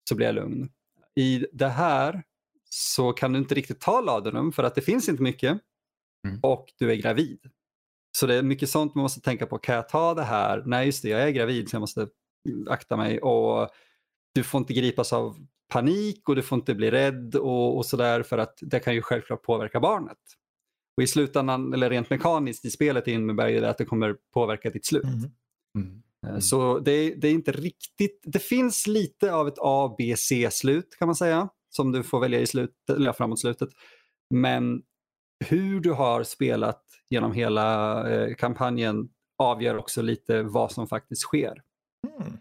[0.09, 0.69] Så blir jag lugn.
[1.15, 2.23] I det här
[2.71, 5.59] så kan du inte riktigt ta laudanum för att det finns inte mycket.
[6.29, 6.41] Mm.
[6.43, 7.39] Och du är gravid.
[8.19, 9.59] Så det är mycket sånt man måste tänka på.
[9.59, 10.63] Kan jag ta det här?
[10.67, 12.09] Nej just det, jag är gravid så jag måste
[12.69, 13.21] akta mig.
[13.21, 13.69] Och
[14.35, 18.23] du får inte gripas av panik och du får inte bli rädd och, och sådär
[18.23, 20.19] för att det kan ju självklart påverka barnet.
[20.97, 24.86] Och i slutändan, eller rent mekaniskt i spelet innebär det att det kommer påverka ditt
[24.86, 25.05] slut.
[25.05, 25.32] Mhm.
[25.78, 26.03] Mm.
[26.26, 30.97] Eh, Så det, det är inte riktigt, det finns lite av ett A, B, C-slut
[30.99, 31.49] kan man säga.
[31.70, 33.68] Som du får välja i slutet, eller framåt slutet.
[34.34, 34.82] Men
[35.45, 41.62] hur du har spelat genom hela eh, kampanjen avgör också lite vad som faktiskt sker.
[42.18, 42.38] Mm.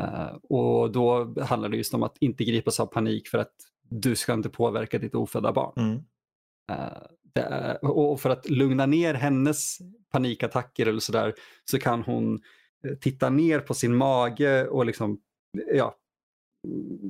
[0.00, 3.54] Eh, och då handlar det just om att inte gripas av panik för att
[3.88, 5.72] du ska inte påverka ditt ofödda barn.
[5.76, 5.96] Mm.
[6.72, 7.02] Uh,
[7.34, 9.78] är, och för att lugna ner hennes
[10.12, 12.34] panikattacker eller sådär så kan hon
[12.84, 15.20] eh, titta ner på sin mage och liksom
[15.74, 15.96] ja,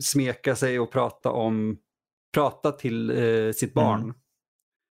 [0.00, 1.78] smeka sig och prata om
[2.34, 4.02] prata till eh, sitt barn.
[4.02, 4.14] Mm.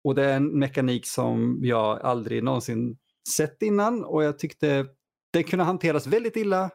[0.04, 2.98] Och det är en mekanik som jag aldrig någonsin
[3.38, 4.86] sett innan och jag tyckte
[5.34, 6.70] det kunde hanteras väldigt illa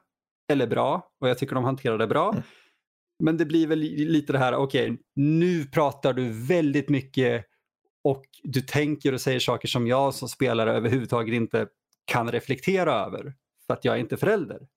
[0.52, 2.30] eller bra och jag tycker de hanterade det bra.
[2.30, 2.42] Mm.
[3.24, 7.44] Men det blir väl lite det här, okej, okay, nu pratar du väldigt mycket
[8.06, 11.66] och du tänker och säger saker som jag som spelare överhuvudtaget inte
[12.04, 13.34] kan reflektera över.
[13.66, 14.68] För att jag är inte förälder.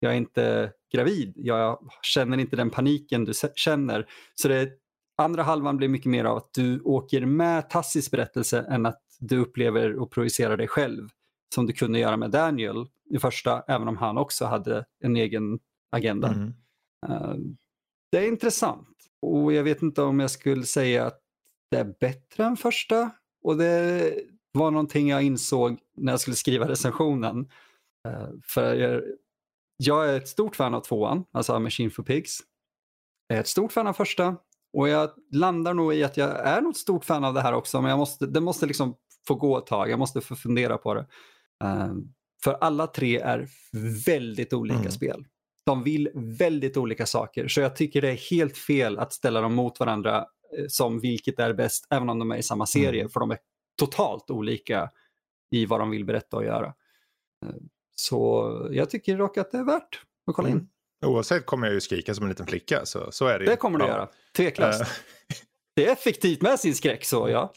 [0.00, 1.32] Jag är inte gravid.
[1.36, 4.06] Jag känner inte den paniken du känner.
[4.34, 4.70] Så det
[5.18, 9.38] andra halvan blir mycket mer av att du åker med Tassis berättelse än att du
[9.38, 11.08] upplever och projicerar dig själv.
[11.54, 15.58] Som du kunde göra med Daniel i första, även om han också hade en egen
[15.90, 16.28] agenda.
[16.28, 16.54] Mm.
[17.08, 17.36] Uh,
[18.12, 18.88] det är intressant
[19.22, 21.20] och jag vet inte om jag skulle säga att
[21.70, 23.10] det är bättre än första.
[23.42, 24.14] Och det
[24.52, 27.38] var någonting jag insåg när jag skulle skriva recensionen.
[28.08, 29.02] Uh, för jag,
[29.76, 32.38] jag, är ett stort fan av tvåan, alltså Machine for Pigs.
[33.26, 34.36] Jag är ett stort fan av första
[34.72, 37.80] och jag landar nog i att jag är något stort fan av det här också,
[37.80, 38.96] men jag måste, det måste liksom
[39.26, 39.90] få gå ett tag.
[39.90, 41.06] Jag måste få fundera på det.
[41.64, 41.94] Uh,
[42.44, 43.48] för alla tre är
[44.06, 44.90] väldigt olika mm.
[44.90, 45.24] spel.
[45.66, 49.54] De vill väldigt olika saker, så jag tycker det är helt fel att ställa dem
[49.54, 50.24] mot varandra eh,
[50.68, 53.10] som vilket är bäst, även om de är i samma serie, mm.
[53.10, 53.38] för de är
[53.78, 54.90] totalt olika
[55.50, 56.66] i vad de vill berätta och göra.
[57.46, 57.54] Uh,
[57.96, 60.54] så jag tycker dock att det är värt att kolla in.
[60.54, 60.68] Mm.
[61.06, 63.78] Oavsett kommer jag ju skrika som en liten flicka, så, så är det Det kommer
[63.78, 63.90] du ja.
[63.90, 64.80] göra, tveklöst.
[64.80, 64.86] Eh.
[65.76, 67.42] det är effektivt med sin skräck så ja.
[67.42, 67.54] Och,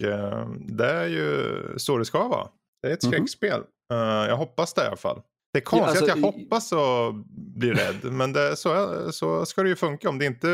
[0.58, 2.48] det är ju så det ska vara.
[2.82, 3.12] Det är ett mhm.
[3.12, 3.64] skräckspel.
[3.94, 4.30] Mm.
[4.30, 5.22] Jag hoppas det i alla fall.
[5.54, 7.14] Det är konstigt ja, alltså, att jag hoppas och
[7.58, 10.10] blir rädd, men det, så, så ska det ju funka.
[10.10, 10.48] Om, det inte,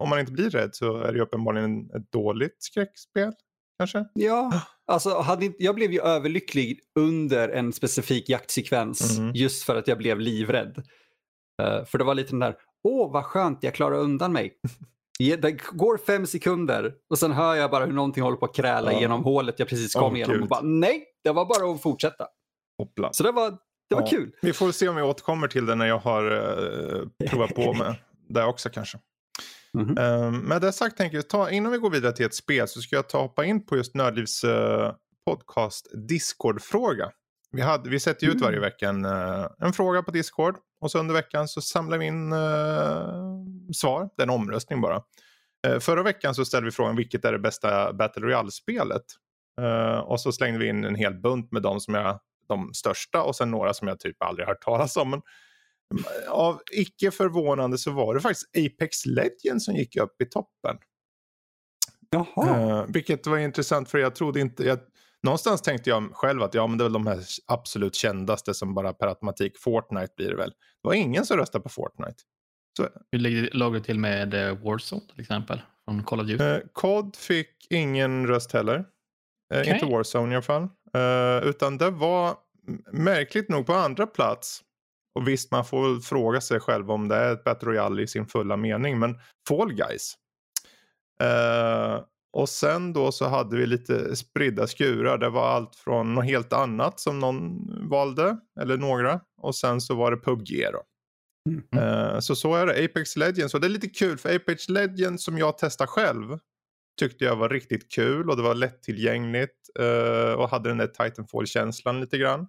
[0.00, 3.32] om man inte blir rädd så är det uppenbarligen ett dåligt skräckspel.
[3.78, 4.04] Kanske?
[4.12, 4.52] Ja,
[4.86, 9.32] alltså hade, jag blev ju överlycklig under en specifik jaktsekvens mm.
[9.34, 10.78] just för att jag blev livrädd.
[11.62, 12.56] Uh, för det var lite den där,
[12.88, 14.52] åh vad skönt jag klarar undan mig.
[15.18, 18.92] Det går fem sekunder och sen hör jag bara hur någonting håller på att kräla
[18.92, 19.00] ja.
[19.00, 20.34] genom hålet jag precis kom oh, igenom.
[20.34, 20.42] Gud.
[20.42, 22.26] Och bara, nej, det var bara att fortsätta.
[22.78, 23.12] Hoppla.
[23.12, 23.50] Så det var,
[23.88, 24.06] det var ja.
[24.06, 24.32] kul.
[24.42, 27.94] Vi får se om vi återkommer till det när jag har uh, provat på med
[28.28, 28.98] det också kanske.
[29.78, 30.26] Mm -hmm.
[30.26, 32.80] um, med det sagt tänker jag, ta, innan vi går vidare till ett spel så
[32.80, 34.92] ska jag ta hoppa in på just Nördlivs uh,
[35.26, 37.10] podcast Discord-fråga.
[37.52, 38.70] Vi, hade, vi sätter ju ut varje mm.
[38.70, 42.32] vecka en, uh, en fråga på Discord och så under veckan så samlar vi in
[42.32, 43.44] uh,
[43.74, 44.10] svar.
[44.16, 45.02] Det är en omröstning bara.
[45.80, 49.02] Förra veckan så ställde vi frågan vilket är det bästa Battle Royale-spelet?
[50.04, 53.36] Och så slängde vi in en hel bunt med de som jag, de största och
[53.36, 55.10] sen några som jag typ aldrig hört talas om.
[55.10, 55.22] Men,
[56.28, 60.76] av icke förvånande så var det faktiskt Apex Legends som gick upp i toppen.
[62.10, 62.86] Jaha.
[62.88, 64.78] vilket var intressant för jag trodde inte, jag,
[65.22, 68.74] någonstans tänkte jag själv att ja, men det är väl de här absolut kändaste som
[68.74, 70.50] bara per automatik, Fortnite blir det väl.
[70.50, 72.22] Det var ingen som röstade på Fortnite.
[72.76, 72.88] Så...
[73.12, 75.62] Hur låg det till med eh, Warzone till exempel?
[75.84, 76.44] Från Call of Duty?
[76.44, 78.78] Uh, COD fick ingen röst heller.
[79.54, 79.74] Uh, okay.
[79.74, 80.62] Inte Warzone i alla fall.
[80.96, 82.36] Uh, utan det var
[82.92, 84.62] märkligt nog på andra plats.
[85.14, 88.26] Och visst, man får fråga sig själv om det är ett Battle Royale i sin
[88.26, 88.98] fulla mening.
[88.98, 90.14] Men Fall Guys.
[91.22, 95.18] Uh, och sen då så hade vi lite spridda skurar.
[95.18, 97.58] Det var allt från något helt annat som någon
[97.88, 98.36] valde.
[98.60, 99.20] Eller några.
[99.42, 100.82] Och sen så var det PubG då.
[101.50, 101.88] Mm.
[101.88, 102.84] Uh, så så är det.
[102.84, 103.54] Apex Legends.
[103.54, 106.38] Och det är lite kul för Apex Legends som jag testar själv.
[107.00, 109.70] Tyckte jag var riktigt kul och det var lättillgängligt.
[109.80, 112.46] Uh, och hade den där Titanfall-känslan lite grann.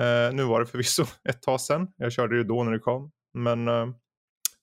[0.00, 1.88] Uh, nu var det förvisso ett tag sedan.
[1.96, 3.10] Jag körde ju då när det kom.
[3.34, 3.86] Men eh,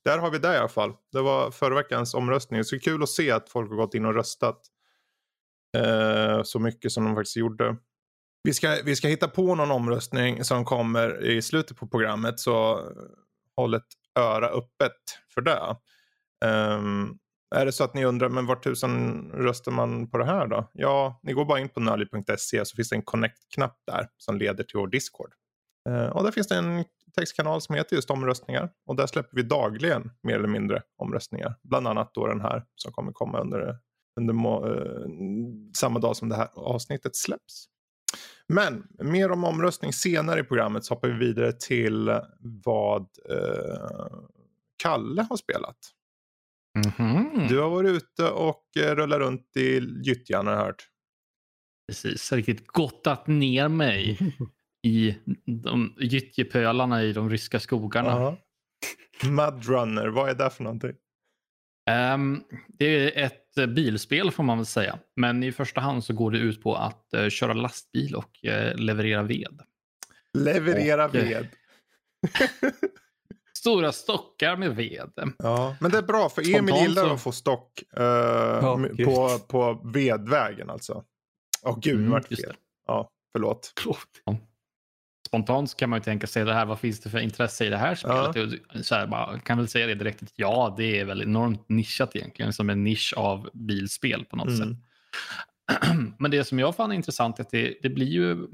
[0.05, 0.93] där har vi det i alla fall.
[1.11, 2.63] Det var förra veckans omröstning.
[2.63, 4.61] Så kul att se att folk har gått in och röstat.
[5.77, 7.77] Eh, så mycket som de faktiskt gjorde.
[8.43, 12.39] Vi ska, vi ska hitta på någon omröstning som kommer i slutet på programmet.
[12.39, 12.85] Så eh,
[13.55, 13.87] håll ett
[14.19, 14.97] öra öppet
[15.33, 15.75] för det.
[16.45, 17.17] Um,
[17.55, 20.69] är det så att ni undrar, men vart tusan röstar man på det här då?
[20.73, 24.63] Ja, ni går bara in på nördliv.se så finns det en connect-knapp där som leder
[24.63, 25.33] till vår Discord.
[25.89, 26.83] Eh, och där finns det en
[27.15, 28.69] textkanal som heter just omröstningar.
[28.85, 31.55] Och där släpper vi dagligen mer eller mindre omröstningar.
[31.63, 33.77] Bland annat då den här som kommer komma under,
[34.19, 35.07] under eh,
[35.77, 37.65] samma dag som det här avsnittet släpps.
[38.47, 42.19] Men mer om omröstning senare i programmet så hoppar vi vidare till
[42.65, 44.17] vad eh,
[44.83, 45.77] Kalle har spelat.
[46.75, 47.47] Mm -hmm.
[47.47, 50.87] Du har varit ute och uh, rullat runt i gyttjan har jag hört.
[51.87, 54.17] Precis, riktigt gottat ner mig
[54.87, 55.15] i
[55.45, 58.37] de gyttjepölarna i de ryska skogarna.
[59.23, 60.95] Mudrunner, vad är det för någonting?
[61.89, 64.99] Um, det är ett uh, bilspel får man väl säga.
[65.15, 68.75] Men i första hand så går det ut på att uh, köra lastbil och uh,
[68.75, 69.61] leverera ved.
[70.37, 71.47] Leverera och, ved.
[73.61, 75.11] stora stockar med ved.
[75.37, 77.13] Ja, men det är bra för Emil gillar så...
[77.13, 81.03] att få stock ja, på, på vedvägen alltså.
[81.63, 82.55] Åh oh, gud, mm, vart det fel.
[82.87, 83.73] Ja, förlåt.
[85.27, 87.69] Spontant så kan man ju tänka sig det här, vad finns det för intresse i
[87.69, 88.35] det här spelet?
[88.73, 88.83] Ja.
[88.83, 92.53] Så här, bara, kan väl säga det direkt ja, det är väl enormt nischat egentligen,
[92.53, 94.57] som en nisch av bilspel på något mm.
[94.57, 94.77] sätt.
[96.19, 98.47] Men det som jag fann intressant är att det, det blir ju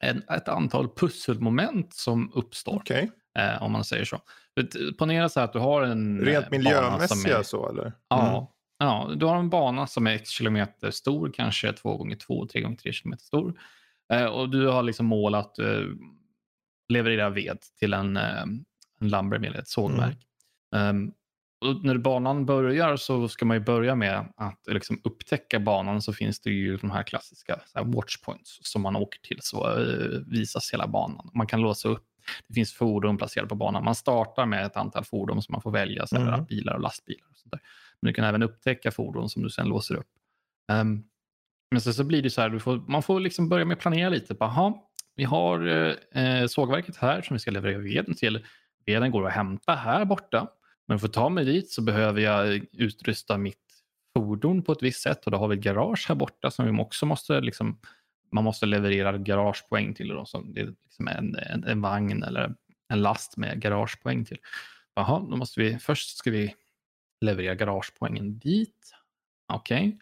[0.00, 2.76] en, ett antal pusselmoment som uppstår.
[2.76, 3.08] Okay.
[3.36, 4.20] Eh, om man säger så.
[4.98, 7.92] Ponera så här att du har en Rent eh, miljömässiga så eller?
[8.08, 8.46] Ja, mm.
[8.78, 12.60] ja, du har en bana som är x kilometer stor, kanske 2 gånger 2 3
[12.60, 13.60] gånger 3 kilometer stor.
[14.12, 15.84] Eh, och du har liksom mål att eh,
[16.88, 18.42] leverera ved till en, eh,
[19.00, 20.18] en lumbermill, ett sågverk.
[20.74, 20.96] Mm.
[20.96, 21.12] Um,
[21.60, 26.12] och när banan börjar så ska man ju börja med att liksom upptäcka banan så
[26.12, 30.20] finns det ju de här klassiska så här watchpoints som man åker till så uh,
[30.26, 31.30] visas hela banan.
[31.34, 32.04] Man kan låsa upp,
[32.48, 33.84] det finns fordon placerade på banan.
[33.84, 36.44] Man startar med ett antal fordon som man får välja, så mm.
[36.44, 37.26] bilar och lastbilar.
[37.30, 37.60] Och sånt där.
[38.00, 40.10] Men du kan även upptäcka fordon som du sen låser upp.
[40.72, 41.04] Um,
[41.70, 44.08] men sen så blir det så här, får, man får liksom börja med att planera
[44.08, 44.36] lite.
[44.40, 45.66] Aha, vi har
[46.12, 48.46] eh, sågverket här som vi ska leverera veden till.
[48.86, 50.48] Veden går att hämta här borta.
[50.88, 53.66] Men för att ta mig dit så behöver jag utrusta mitt
[54.16, 56.82] fordon på ett visst sätt och då har vi ett garage här borta som vi
[56.82, 57.78] också måste liksom,
[58.36, 60.08] man måste leverera garagepoäng till.
[60.08, 62.54] Då, så det är liksom en, en, en, vagn eller
[62.88, 64.38] en last med garagepoäng till.
[64.94, 66.54] Jaha, då måste vi, först ska vi
[67.20, 68.94] leverera garagepoängen dit.
[69.52, 69.98] Okej, okay.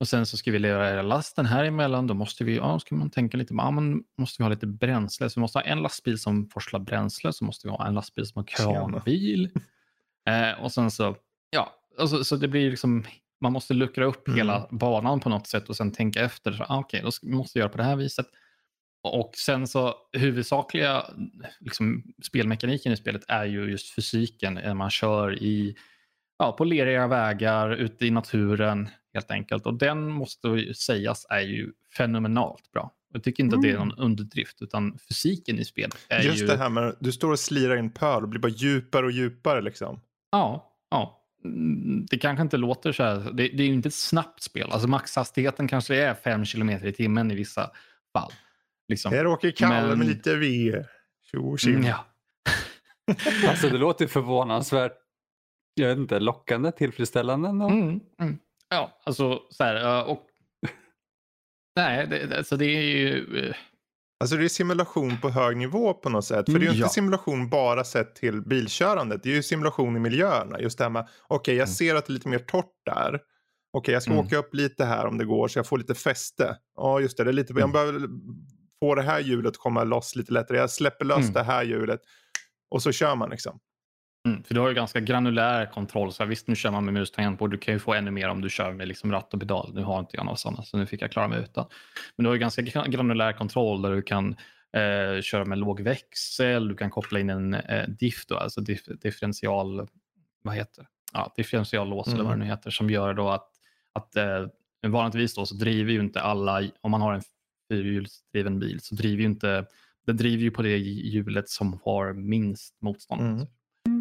[0.00, 2.06] Och sen så ska vi leverera lasten här emellan.
[2.06, 5.30] Då måste vi, ja, ska man tänka lite, ja, man måste vi ha lite bränsle.
[5.30, 7.32] Så vi måste ha en lastbil som forslar bränsle.
[7.32, 9.50] Så måste vi ha en lastbil som har kranbil.
[10.28, 11.16] Eh, och sen så,
[11.50, 13.04] ja, alltså, så det blir liksom,
[13.40, 14.38] man måste luckra upp mm.
[14.38, 16.52] hela banan på något sätt och sen tänka efter.
[16.52, 18.26] Så, ah, Okej, okay, då måste vi göra på det här viset.
[19.02, 21.04] Och sen så huvudsakliga
[21.60, 25.76] liksom, spelmekaniken i spelet är ju just fysiken när man kör i,
[26.38, 29.66] ja, på leriga vägar, ute i naturen helt enkelt.
[29.66, 32.94] Och den måste sägas är ju fenomenalt bra.
[33.12, 33.58] Jag tycker inte mm.
[33.58, 33.88] att det är mm.
[33.88, 36.46] någon underdrift utan fysiken i spelet är Just ju...
[36.46, 39.62] det här med du står och slirar in pöl och blir bara djupare och djupare
[39.62, 40.00] liksom.
[40.30, 41.24] Ja, ja.
[41.44, 43.16] Mm, det kanske inte låter så här.
[43.16, 44.70] Det, det är ju inte ett snabbt spel.
[44.72, 47.70] Alltså maxhastigheten kanske är 5 km i timmen i vissa
[48.12, 48.32] fall.
[48.88, 49.12] Liksom.
[49.12, 49.98] Här åker Kalle Men...
[49.98, 50.72] med lite V.
[51.30, 52.06] Tjo mm, ja.
[53.48, 54.92] alltså det låter förvånansvärt
[55.78, 57.48] jag vet inte, lockande, tillfredsställande.
[57.48, 58.38] Mm, mm.
[58.68, 60.04] Ja, alltså så här.
[60.08, 60.26] Och,
[61.76, 63.52] nej, det, alltså det är ju...
[64.20, 66.46] Alltså det är simulation på hög nivå på något sätt.
[66.46, 66.88] För det är ju inte ja.
[66.88, 69.22] simulation bara sett till bilkörandet.
[69.22, 70.60] Det är ju simulation i miljöerna.
[70.60, 71.74] Just det här med, okej okay, jag mm.
[71.74, 73.08] ser att det är lite mer torrt där.
[73.08, 73.22] Okej,
[73.72, 74.26] okay, jag ska mm.
[74.26, 76.56] åka upp lite här om det går så jag får lite fäste.
[76.76, 77.60] Ja, just det, det är lite, mm.
[77.60, 78.08] jag behöver
[78.80, 80.58] få det här hjulet att komma loss lite lättare.
[80.58, 81.32] Jag släpper lös mm.
[81.32, 82.00] det här hjulet
[82.70, 83.58] och så kör man liksom.
[84.28, 86.12] Mm, för du har ju ganska granulär kontroll.
[86.12, 87.50] Så här, visst, nu kör man med mus tangentbord.
[87.50, 89.74] Du kan ju få ännu mer om du kör med liksom ratt och pedal.
[89.74, 91.66] Nu har inte jag några sådana, så nu fick jag klara mig utan.
[92.16, 94.36] Men du har ju ganska granulär kontroll där du kan
[94.72, 96.68] eh, köra med låg växel.
[96.68, 99.88] Du kan koppla in en eh, diff, då, alltså dif differential,
[100.42, 102.16] vad heter ja, differentiallås mm.
[102.16, 102.56] eller vad det nu mm.
[102.56, 103.50] heter, som gör då att,
[103.92, 104.46] att eh,
[104.86, 107.22] vanligtvis då så driver ju inte alla, om man har en
[107.70, 109.66] fyrhjulsdriven bil så driver ju inte,
[110.06, 113.20] den driver ju på det hjulet som har minst motstånd.
[113.20, 113.46] Mm.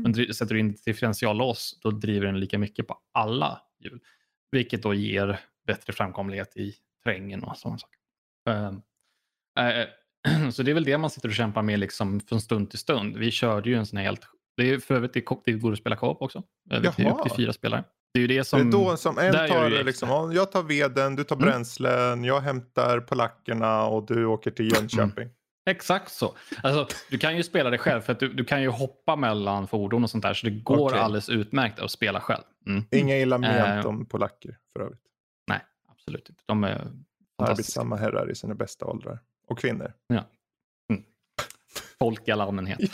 [0.08, 4.00] Men sätter du in differentiallås då driver den lika mycket på alla hjul.
[4.52, 8.00] Vilket då ger bättre framkomlighet i terrängen och sådana saker.
[8.50, 8.80] Uh,
[10.52, 13.18] så det är väl det man sitter och kämpar med liksom från stund till stund.
[13.18, 14.22] Vi körde ju en sån här helt...
[14.58, 16.44] Det är för övrigt det, det går att spela co-op också.
[16.70, 16.80] Jaha.
[16.80, 17.84] Det är upp till fyra spelare.
[18.14, 18.60] Det är ju det som...
[18.60, 21.46] Det är då som en tar, liksom, jag tar veden, du tar mm.
[21.46, 25.24] bränslen, jag hämtar polackerna och du åker till Jönköping.
[25.24, 25.34] Mm.
[25.68, 26.36] Exakt så.
[26.64, 29.68] Alltså, du kan ju spela det själv för att du, du kan ju hoppa mellan
[29.68, 31.00] fordon och sånt där så det går okay.
[31.00, 32.44] alldeles utmärkt att spela själv.
[32.68, 32.84] Mm.
[32.92, 35.02] Inga illa ment uh, om polacker för övrigt.
[35.48, 35.60] Nej,
[35.92, 36.44] absolut inte.
[36.46, 36.92] De är
[37.38, 39.20] Arbetsamma herrar i sina bästa åldrar.
[39.48, 39.94] Och kvinnor.
[40.08, 40.24] Ja.
[40.90, 41.04] Mm.
[42.00, 42.80] Folk i all allmänhet.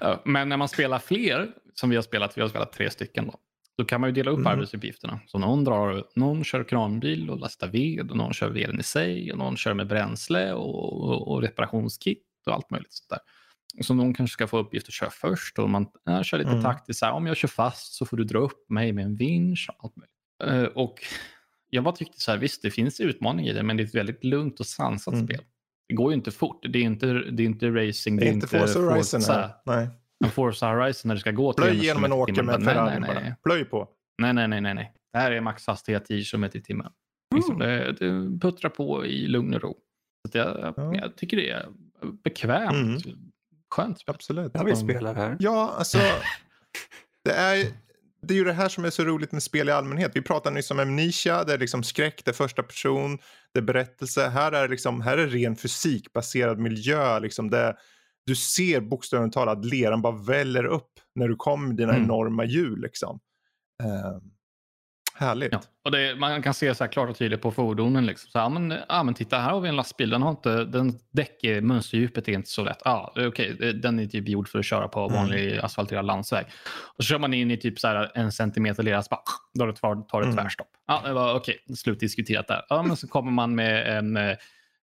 [0.24, 3.38] Men när man spelar fler, som vi har spelat, vi har spelat tre stycken då.
[3.80, 4.52] Då kan man ju dela upp mm.
[4.52, 5.20] arbetsuppgifterna.
[5.26, 9.32] Så någon, drar, någon kör kranbil och lastar ved och någon kör veden i sig
[9.32, 13.18] och någon kör med bränsle och, och, och reparationskit och allt möjligt sånt där.
[13.82, 16.62] Så någon kanske ska få uppgift att köra först och man äh, kör lite mm.
[16.62, 16.98] taktiskt.
[16.98, 19.70] Så här, om jag kör fast så får du dra upp mig med en vinsch.
[19.70, 20.66] Och allt möjligt.
[20.68, 21.02] Uh, och
[21.70, 23.94] jag bara tyckte så här, visst det finns utmaningar i det men det är ett
[23.94, 25.26] väldigt lugnt och sansat mm.
[25.26, 25.42] spel.
[25.88, 26.66] Det går ju inte fort.
[26.72, 28.16] Det är inte, det är inte racing.
[28.16, 29.20] Det är, det är inte Forza Horizon.
[29.66, 29.88] Nej.
[30.24, 33.08] En Forza Horizon när du ska gå Plöj genom en åker med nej, Ferrari nej,
[33.08, 33.20] bara.
[33.20, 33.34] nej.
[33.42, 33.88] Plöj på.
[34.22, 34.92] nej, nej, nej, nej, nej.
[35.12, 36.92] Det här är maxhastighet 10 km i timmen.
[37.34, 39.72] Liksom, det, det puttrar på i lugn och ro.
[39.72, 40.94] Så att jag, Ja.
[40.94, 41.66] jag tycker det är
[42.24, 43.04] bekvämt.
[43.74, 44.02] Skönt.
[44.06, 44.50] Absolut.
[44.54, 45.36] Jag vill spela det här.
[45.40, 45.98] Ja, alltså.
[47.24, 47.66] det, är,
[48.22, 50.12] det är ju det här som är så roligt med spel i allmänhet.
[50.14, 53.18] Vi pratade nyss om Amnesia, det är liksom skräck, det är första person,
[53.54, 54.28] det är berättelse.
[54.28, 57.20] Här är, liksom, här är ren fysikbaserad miljö.
[57.20, 57.76] Liksom det,
[58.30, 62.04] du ser bokstavligt talat leran bara väller upp när du kommer med dina Mm.
[62.04, 62.80] enorma hjul.
[62.80, 63.20] Liksom.
[63.82, 64.18] Eh,
[65.14, 65.52] härligt.
[65.52, 65.60] Ja.
[65.84, 68.06] Och det, man kan se så här klart och tydligt på fordonen.
[68.06, 68.30] Liksom.
[68.30, 70.10] Så, ja, men, ja, men titta, här har vi en lastbil.
[70.10, 72.78] Den har inte, den däck, mönsterdjupet är inte så lätt.
[73.16, 75.12] Okej, det- den är typ gjord för att köra på Mm.
[75.16, 76.46] vanlig asfalterad landsväg.
[76.96, 79.72] Och så kör man in i typ så här en centimeter lera, så bara, då
[79.72, 80.36] tar det, Mm.
[80.36, 80.68] tvärstopp.
[81.04, 82.62] Det var okej, slutdiskuterat där.
[82.68, 84.36] Ja, men så kommer man med en, eh,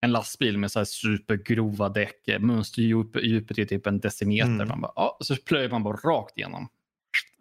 [0.01, 2.28] en lastbil med så här supergrova däck.
[2.40, 4.51] Mönsterdjupet är typ en decimeter.
[4.51, 4.68] Mm.
[4.68, 6.68] Man bara, ja, så plöjer man bara rakt igenom.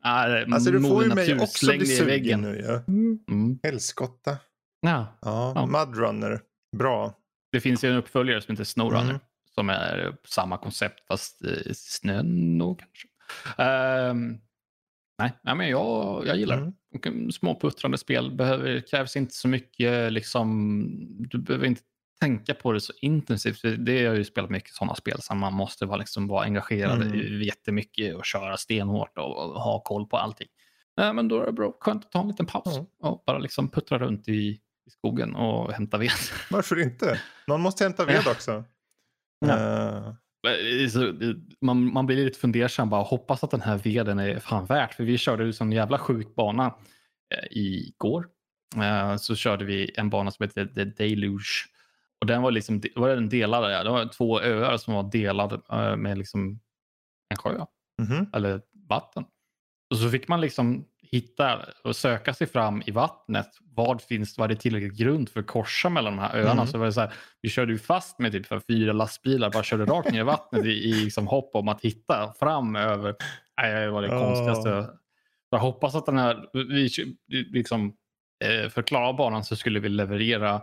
[0.03, 2.93] Ja, Alltså du får ju mig också bli sugen nu ju.
[3.33, 3.59] Mm.
[3.63, 4.37] Helskotta.
[4.81, 5.17] Ja.
[5.21, 5.65] Ja, Ja.
[5.65, 6.41] Mudrunner.
[6.77, 7.13] Bra.
[7.51, 9.09] Det finns ju en uppföljare som heter Snowrunner.
[9.09, 9.19] Mm.
[9.55, 13.07] Som är samma koncept fast i snön då kanske.
[13.63, 14.37] Ehm,
[15.19, 16.73] nej, nej, men jag, jag gillar Mm.
[17.03, 17.09] det.
[17.09, 20.13] Um, Små puttrande spel behöver, krävs inte så mycket.
[20.13, 20.87] Liksom,
[21.29, 21.81] du behöver inte
[22.21, 23.61] tänka på det så intensivt.
[23.61, 27.01] För Det har ju spelat mycket sådana spel som man måste vara, liksom, vara engagerad
[27.01, 27.15] Mm.
[27.19, 30.47] i jättemycket och köra stenhårt och, och ha koll på allting.
[30.97, 31.77] Nej, men då är det bra.
[31.79, 33.09] skönt att ta en liten paus Ja.
[33.09, 34.59] och bara liksom puttra runt i, i
[34.91, 36.11] skogen och hämta ved.
[36.51, 37.19] Varför inte?
[37.47, 38.63] Någon måste hämta ved också.
[39.45, 40.13] Eh,
[41.19, 42.89] det- man, man blir lite fundersam.
[42.89, 44.93] Bara hoppas att den här veden är fan värt.
[44.93, 46.65] För vi körde ju sån jävla sjuk bana
[47.35, 48.27] eh, igår.
[48.75, 51.65] Eh, så körde vi en bana som heter The Deluge.
[52.21, 53.83] Och den var liksom var den delade.
[53.83, 56.59] Det var två öar som var delade eh, med liksom
[57.29, 57.65] en sjö
[58.01, 58.29] mhm.
[58.33, 59.25] eller vatten.
[59.89, 63.47] Och så fick man liksom hitta och söka sig fram i vattnet.
[63.75, 66.51] Vad finns vad är det tillräckligt grund för att korsa mellan de här öarna?
[66.51, 66.67] Mm.
[66.67, 69.63] Så var det så här, vi körde ju fast med typ för fyra lastbilar, bara
[69.63, 73.15] körde rakt ner i vattnet i, i liksom hopp om att hitta fram över.
[73.61, 74.25] Nej, det var det Ja.
[74.25, 74.89] konstigaste.
[75.49, 76.89] Jag hoppas att den här, vi
[77.27, 77.93] vi liksom,
[78.43, 80.61] eh, för att klara banan så skulle vi leverera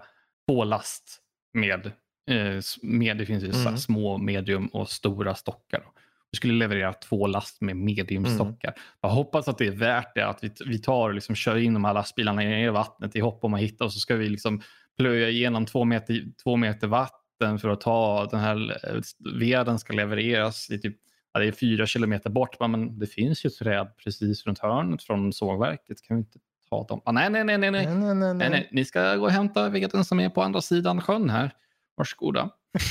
[0.49, 1.23] två last
[1.57, 1.87] med,
[2.31, 3.77] eh, med det finns ju Mm.
[3.77, 5.83] små, medium och stora stockar.
[6.31, 8.75] Vi skulle leverera två last med mediumstockar.
[9.01, 10.27] Jag hoppas att det är värt det.
[10.27, 13.21] Att vi, vi tar och liksom kör in de här lastbilarna ner i vattnet i
[13.21, 14.63] hopp om att hitta och så ska vi liksom
[14.99, 19.01] plöja igenom två meter, två meter vatten för att ta den här eh,
[19.39, 20.71] veden ska levereras.
[20.71, 20.97] I typ,
[21.33, 25.33] ja, det är fyra kilometer bort men det finns ju träd precis runt hörnet från
[25.33, 26.03] sågverket.
[26.03, 26.39] Kan vi inte
[26.71, 27.01] ta dem?
[27.05, 27.87] Ah, nej, nej, nej, nej, nej.
[27.87, 31.01] Nej, nej, nej, Nej, ni ska gå och hämta veden som är på andra sidan
[31.01, 31.51] sjön här.
[31.97, 32.51] Varsågoda.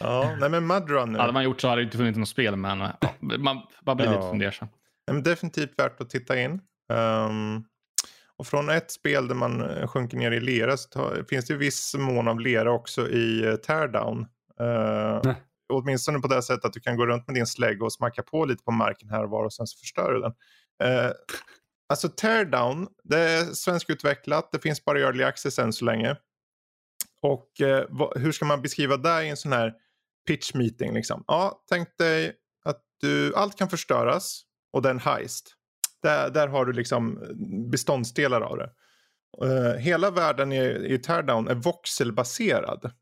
[0.00, 1.20] Ja, nej men Mudrunner.
[1.20, 4.06] Hade man gjort så hade det inte funnits något spel, men ja, man, man blir
[4.06, 4.12] Ja.
[4.12, 4.68] lite fundersam.
[5.06, 6.60] Nej, men definitivt värt att titta in.
[6.92, 7.64] Ehm,
[8.36, 11.52] och från ett spel där man eh, sjunker ner i lera så tar, finns det
[11.52, 14.26] ju viss mån av lera också i uh, Teardown.
[14.60, 15.34] Uh,
[15.68, 18.44] åtminstone på det sättet att du kan gå runt med din slägga och smacka på
[18.44, 20.32] lite på marken här och var och sen så förstör du den.
[20.90, 21.12] Uh,
[21.92, 26.16] alltså Teardown, det är svenskutvecklat, det finns bara i early access än så länge.
[27.22, 29.74] Och eh, vad, hur ska man beskriva det i en sån här
[30.26, 31.24] pitch meeting liksom?
[31.26, 32.32] Ja, tänk dig
[32.64, 35.54] att du, allt kan förstöras och den heist.
[36.02, 37.18] Där, där har du liksom
[37.70, 38.70] beståndsdelar av det.
[39.46, 40.64] Eh, hela världen i,
[40.94, 42.92] i Teardown är voxelbaserad.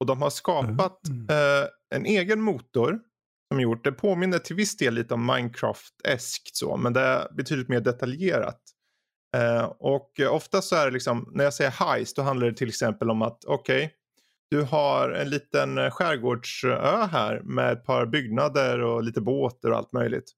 [0.00, 1.26] Och de har skapat Mm.
[1.30, 3.00] eh, en egen motor
[3.48, 3.92] som gjort det.
[3.92, 8.60] påminner till viss del lite om Minecraft-eskt så, men det är betydligt mer detaljerat.
[9.36, 12.68] Eh, och ofta så är det liksom, när jag säger heist, då handlar det till
[12.68, 13.94] exempel om att okej,
[14.50, 19.92] du har en liten skärgårdsö här med ett par byggnader och lite båtar och allt
[19.92, 20.32] möjligt.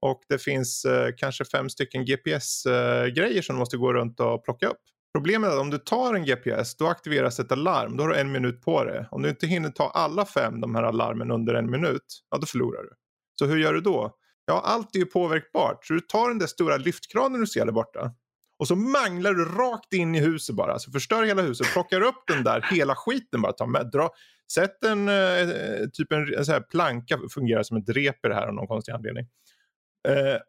[0.00, 4.44] Och det finns eh, kanske fem stycken GPS-grejer eh, som du måste gå runt och
[4.44, 4.82] plocka upp.
[5.16, 7.96] Problemet är att om du tar en GPS då aktiveras ett alarm.
[7.96, 9.08] Då har du en minut på dig.
[9.10, 12.46] Om du inte hinner ta alla fem de här alarmen under en minut, ja då
[12.46, 12.90] förlorar du.
[13.38, 14.16] Så hur gör du då?
[14.46, 15.86] Ja, allt är ju påverkbart.
[15.86, 18.10] Så du tar den där stora lyftkranen du ser där borta.
[18.58, 20.72] Och så manglar du rakt in i huset bara.
[20.72, 21.66] Alltså förstör hela huset.
[21.72, 23.52] Plockar upp den där hela skiten bara.
[23.52, 24.10] Ta med, dra.
[24.52, 27.18] Sätt en eh, typ en, en så här planka.
[27.34, 29.26] Fungerar som ett rep i det här av någon konstig anledning.
[30.08, 30.40] Eh,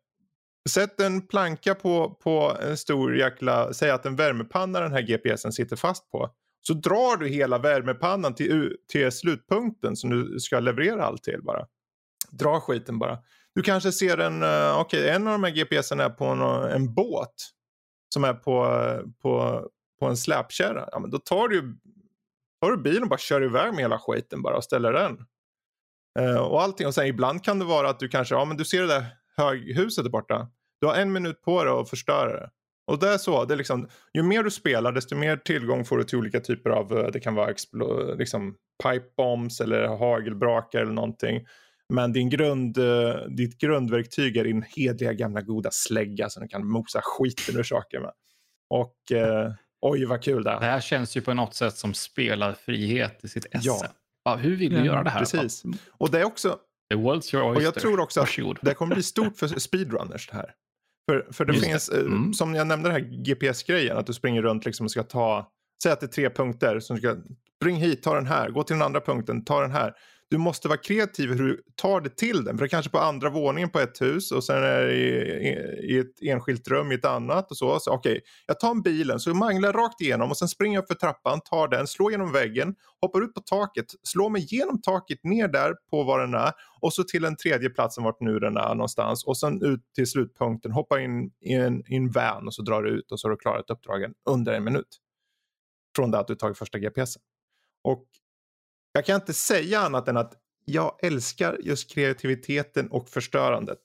[0.67, 3.73] sätt en planka på, på en stor jäkla.
[3.73, 6.29] Säg att en värmepanna den här GPSen sitter fast på.
[6.61, 11.65] Så drar du hela värmepannan till, till slutpunkten som du ska leverera allt till bara.
[12.31, 13.17] Dra skiten bara.
[13.55, 16.41] Du kanske ser en, eh, okej okay, en av de här GPSen är på en,
[16.71, 17.33] en båt.
[18.13, 18.81] Som är på,
[19.21, 19.63] på,
[19.99, 20.89] på en släpkärra.
[20.91, 21.77] Ja men då tar du,
[22.61, 25.25] tar du bilen och bara kör iväg med hela skiten bara och ställer den.
[26.19, 26.87] Uh, och allting.
[26.87, 29.05] Och sen ibland kan det vara att du kanske, ja men du ser det där
[29.37, 30.47] höghuset där borta.
[30.81, 32.49] Du har en minut på dig att förstöra det.
[32.87, 35.97] Och det är så, det är liksom, ju mer du spelar desto mer tillgång får
[35.97, 37.53] du till olika typer av, eh, det kan vara
[38.17, 41.45] liksom pipe bombs eller hagelbrakar eller någonting.
[41.93, 46.67] Men din grund, eh, ditt grundverktyg är din hedliga gamla goda slägga som du kan
[46.67, 48.11] mosa skiten ur saker med.
[48.69, 49.51] Och eh,
[49.81, 50.59] oj vad kul det är.
[50.59, 53.59] Det här känns ju på något sätt som spelarfrihet i sitt esse.
[53.61, 53.85] Ja.
[54.23, 55.19] ja hur vill du ja, göra det här?
[55.19, 55.63] Precis.
[55.89, 56.59] Och det är också...
[56.93, 57.55] The world's your oyster.
[57.55, 58.29] Och jag tror också att
[58.61, 60.53] det kommer bli stort för speedrunners det här.
[61.11, 61.97] För, för det Just finns, det.
[61.97, 62.33] Eh, mm.
[62.33, 65.51] som jag nämnde den här GPS-grejen, att du springer runt liksom och ska ta,
[65.83, 67.15] säg att det är tre punkter, som ska,
[67.61, 69.93] spring hit, ta den här, gå till den andra punkten, ta den här
[70.29, 72.57] du måste vara kreativ hur du tar det till den.
[72.57, 75.95] För det är kanske på andra våningen på ett hus och sen är det i,
[75.95, 77.51] i ett enskilt rum i ett annat.
[77.51, 77.79] och så.
[77.79, 80.81] så Okej, okay, jag tar en bilen, så manglar rakt igenom och sen springer jag
[80.81, 84.81] upp för trappan, tar den, slår genom väggen, hoppar ut på taket, slår mig genom
[84.81, 86.51] taket ner där på var den är
[86.81, 90.07] och så till den tredje platsen vart nu den är någonstans och sen ut till
[90.07, 93.27] slutpunkten, hoppar in i en, i en van och så drar du ut och så
[93.27, 94.97] har du klarat uppdragen under en minut.
[95.95, 97.21] Från det att du tagit första GPSen.
[97.83, 98.05] Och
[98.97, 100.33] jag kan inte säga annat än att
[100.65, 103.79] jag älskar just kreativiteten och förstörandet.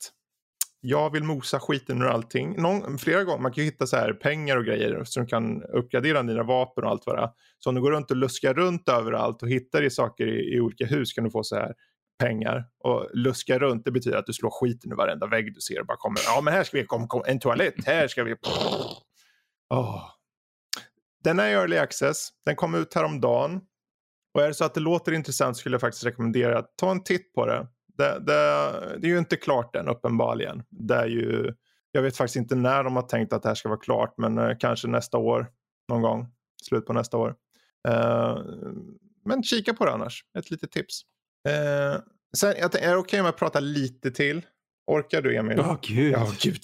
[0.81, 2.63] Jag vill mosa skiten ur allting.
[2.63, 6.23] Någon, flera gånger, man kan ju hitta så här pengar och grejer som kan uppgradera
[6.23, 7.31] dina vapen och allt vad det är.
[7.59, 10.61] Så om du går runt och luskar runt överallt och hittar i saker i, i
[10.61, 11.75] olika hus kan du få så här
[12.19, 12.65] pengar.
[12.85, 15.81] Och luska runt det betyder att du slår skiten ur varenda vägg du ser.
[15.81, 18.35] Och bara kommer, ja men här ska vi, kom, kom, en toalett, här ska vi.
[19.71, 20.03] Oh.
[21.25, 23.61] Den är i early access, den kom ut häromdagen.
[24.35, 27.03] Och är det så att det låter intressant skulle jag faktiskt rekommendera att ta en
[27.05, 27.67] titt på det.
[27.99, 30.63] Det, det, det är ju inte klart än uppenbarligen.
[30.71, 31.55] Det är ju,
[31.93, 34.39] jag vet faktiskt inte när de har tänkt att det här ska vara klart men
[34.39, 35.47] eh, kanske nästa år
[35.89, 36.27] någon gång.
[36.63, 37.35] Slut på nästa år.
[37.89, 38.39] Eh,
[39.25, 40.25] men kika på det annars.
[40.39, 41.03] Ett litet tips.
[41.49, 42.01] Eh,
[42.37, 44.43] sen, jag är det okej okay om jag pratar lite till?
[44.87, 45.57] Orkar du Emil?
[45.57, 46.15] Ja, oh, gud.
[46.15, 46.63] Oh, gud.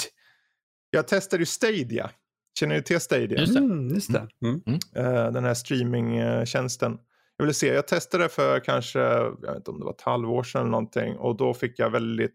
[0.91, 2.11] Jag testade ju Stadia.
[2.59, 3.41] Känner du till Stadia?
[3.41, 3.59] Just det.
[3.59, 4.29] Mm, just det.
[4.43, 4.63] Mm.
[4.67, 5.33] Mm.
[5.33, 6.99] Den här streamingtjänsten.
[7.39, 10.43] Jag ville se, jag testade för kanske, jag vet inte om det var ett halvår
[10.43, 12.35] sedan eller någonting och då fick jag väldigt,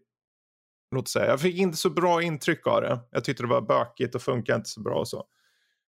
[0.94, 3.00] låt säga, jag fick inte så bra intryck av det.
[3.10, 5.24] Jag tyckte det var bökigt och funkade inte så bra och så.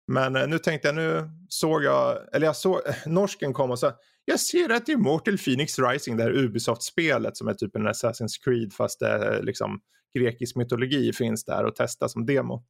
[0.06, 3.92] Men eh, nu tänkte jag, nu såg jag, eller jag såg, norsken kom och sa
[4.24, 7.88] jag ser att det är Mortal Phoenix Rising, det här Ubisoft-spelet som är typ en
[7.88, 9.80] Assassin's Creed fast det är liksom
[10.18, 12.64] grekisk mytologi finns där och testa som demo.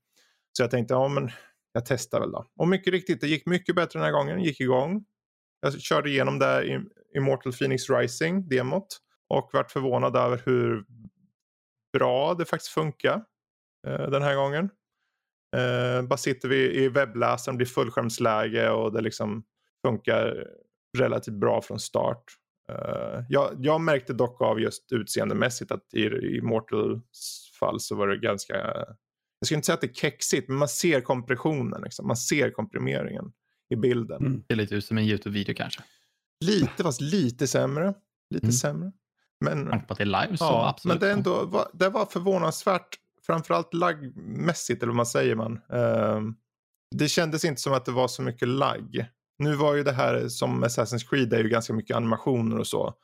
[0.53, 1.31] Så jag tänkte, ja men
[1.73, 2.47] jag testar väl då.
[2.57, 5.05] Och mycket riktigt, det gick mycket bättre den här gången, gick igång.
[5.61, 6.81] Jag körde igenom det i
[7.17, 8.87] Immortal Phoenix Rising, demot.
[9.29, 10.85] Och vart förvånad över hur
[11.93, 13.25] bra det faktiskt funkar
[13.87, 14.71] eh, den här gången.
[15.57, 19.45] Eh, bara sitter vi i webbläsaren, blir fullskärmsläge och det liksom
[19.87, 20.47] funkar
[20.99, 22.25] relativt bra från start.
[22.73, 28.09] Uh, jag, jag, märkte dock av just utseendemässigt att i, i Mortals fall så var
[28.09, 32.07] det ganska, jag skulle inte säga att det är kexigt, men man ser kompressionen, liksom.
[32.07, 33.33] man ser komprimeringen
[33.71, 34.27] i bilden.
[34.27, 34.43] Mm.
[34.47, 35.83] Det är lite ut som en YouTube-video kanske.
[36.45, 37.95] Lite, fast lite sämre.
[38.31, 38.53] Lite mm.
[38.53, 38.93] sämre.
[39.41, 41.01] Men, på att det är live så ja, absolut.
[41.01, 45.53] Men det, ändå, var, det var förvånansvärt, framförallt laggmässigt, eller vad man säger man.
[45.53, 46.33] Uh,
[46.97, 49.07] det kändes inte som att det var så mycket lagg.
[49.39, 52.67] Nu var ju det här som Assassin's Creed, det är ju ganska mycket animationer och
[52.67, 52.95] så.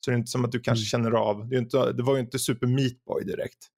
[0.00, 1.04] Så det är inte som att du kanske mm.
[1.04, 3.68] känner av, det, inte, det var ju inte Super Meat Boy direkt.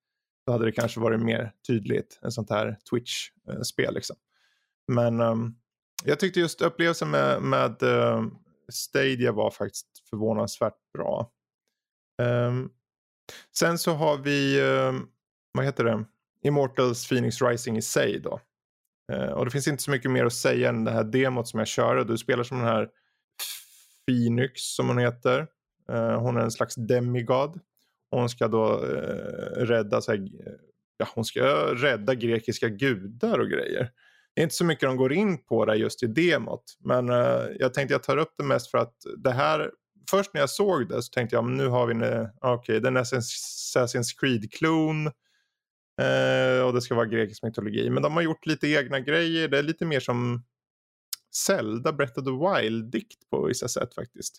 [0.47, 4.17] Då hade det kanske varit mer tydligt, en sånt här Twitch-spel liksom.
[4.93, 5.55] Men um,
[6.05, 8.27] jag tyckte just upplevelsen med, med uh,
[8.73, 11.33] Stadia var faktiskt förvånansvärt bra.
[12.23, 12.71] Um,
[13.59, 15.09] sen så har vi, um,
[15.53, 16.05] vad heter det,
[16.43, 18.41] Immortals Phoenix Rising i sig då.
[19.13, 21.59] Uh, och det finns inte så mycket mer att säga än det här demot som
[21.59, 22.05] jag körde.
[22.05, 22.89] Du spelar som den här
[24.07, 25.47] Phoenix som hon heter.
[25.93, 27.61] Uh, hon är en slags demigod.
[28.11, 30.29] hon ska då uh, rädda, så här,
[30.97, 31.43] ja, hon ska
[31.75, 33.91] rädda grekiska gudar och grejer
[34.39, 36.65] det är inte så mycket de går in på det just i demot.
[36.85, 39.71] Men uh, jag tänkte jag tar upp det mest för att det här,
[40.11, 42.81] först när jag såg det så tänkte jag nu har vi en, eh, okej okay,
[42.81, 45.07] den är Assassin's Creed-klon.
[45.07, 47.91] Uh, och det ska vara grekisk mytologi.
[47.91, 49.49] Men de har gjort lite egna grejer.
[49.49, 50.45] Det är lite mer som
[51.47, 54.39] Zelda Breath of the Wild-dikt på vissa sätt faktiskt.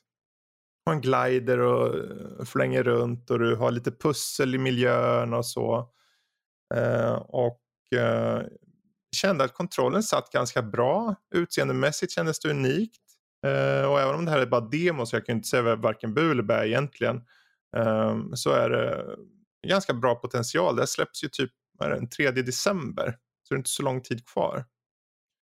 [0.85, 5.89] Man glider och flänger runt och du har lite pussel i miljön och så.
[6.75, 7.61] Uh, och
[7.95, 8.41] uh,
[9.15, 11.15] kände att kontrollen satt ganska bra.
[11.35, 13.01] Utseendemässigt kändes det unikt.
[13.47, 16.13] Uh, och även om det här är bara demo så jag kan inte säga varken
[16.13, 17.21] bu eller bä egentligen.
[17.77, 19.05] Um, så är det
[19.67, 20.75] ganska bra potential.
[20.75, 23.17] Det släpps ju typ är det, den 3 december.
[23.43, 24.65] Så det är inte så lång tid kvar.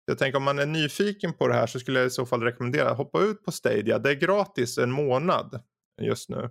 [0.04, 2.42] Jag tänker om man är nyfiken på det här så skulle jag i så fall
[2.42, 3.98] rekommendera att hoppa ut på Stadia.
[3.98, 5.62] Det är gratis en månad
[6.02, 6.50] just nu.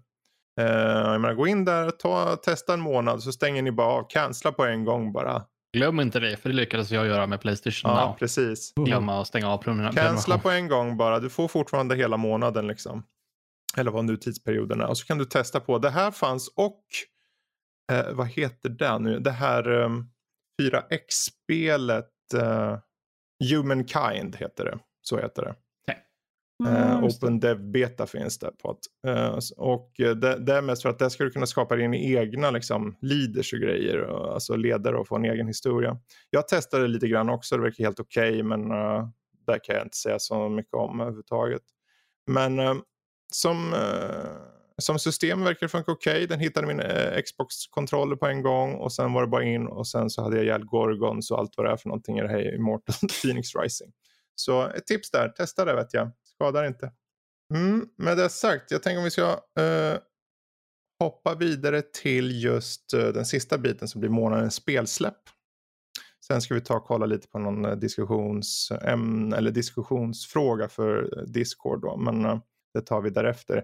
[0.59, 0.65] Uh,
[1.11, 4.07] jag menar, gå in där, ta, testa en månad så stänger ni bara av.
[4.09, 5.45] Cancella på en gång bara.
[5.73, 8.15] Glöm inte det, för det lyckades jag göra med Playstation Ja, Now.
[8.15, 8.73] precis.
[8.75, 9.95] Glömma att stänga av prenumeration.
[10.03, 11.19] Cancella på en gång bara.
[11.19, 13.03] Du får fortfarande hela månaden liksom.
[13.77, 14.17] Eller vad nu
[14.81, 14.87] är.
[14.87, 15.77] Och så kan du testa på.
[15.77, 16.83] Det här fanns och
[17.91, 19.19] eh, vad heter det nu?
[19.19, 20.09] Det här um,
[20.61, 22.77] 4X-spelet uh,
[23.49, 24.79] Humankind heter det.
[25.01, 25.55] Så heter det.
[26.67, 28.71] Uh, Open Dev Beta finns det på.
[28.71, 31.97] Att, uh, och det, det, är mest för att där ska du kunna skapa dina
[31.97, 34.01] egna liksom, leaders och grejer.
[34.01, 35.97] Och, alltså ledare och få en egen historia.
[36.29, 39.07] Jag testade lite grann också, det verkar helt okej okay, men uh,
[39.47, 41.61] där kan jag inte säga så mycket om överhuvudtaget.
[42.27, 42.59] Men
[43.33, 43.73] som,
[44.77, 46.13] som system verkar det funka okej.
[46.13, 46.25] Okay.
[46.25, 46.81] Den hittade min
[47.25, 50.45] Xbox-kontroller på en gång och sen var det bara in och sen så hade jag
[50.45, 53.91] ihjäl Gorgons och allt vad det är för någonting i det här Immortal Phoenix Rising.
[54.35, 56.11] Så ett tips där, testa det vet jag.
[56.41, 56.91] Skadar inte.
[57.53, 59.97] Mm, med det sagt, jag tänker om vi ska uh,
[60.99, 65.17] hoppa vidare till just uh, den sista biten som blir månadens spelsläpp.
[66.27, 71.81] Sen ska vi ta och kolla lite på någon uh, diskussionsämne eller diskussionsfråga för Discord
[71.81, 72.41] då, men
[72.73, 73.63] det tar vi därefter.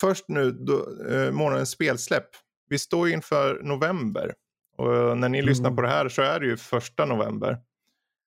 [0.00, 0.86] Först nu, då,
[1.32, 2.28] månadens spelsläpp.
[2.68, 4.34] Vi står inför november
[4.76, 5.48] och när ni mm.
[5.48, 7.58] lyssnar på det här så är det ju första november.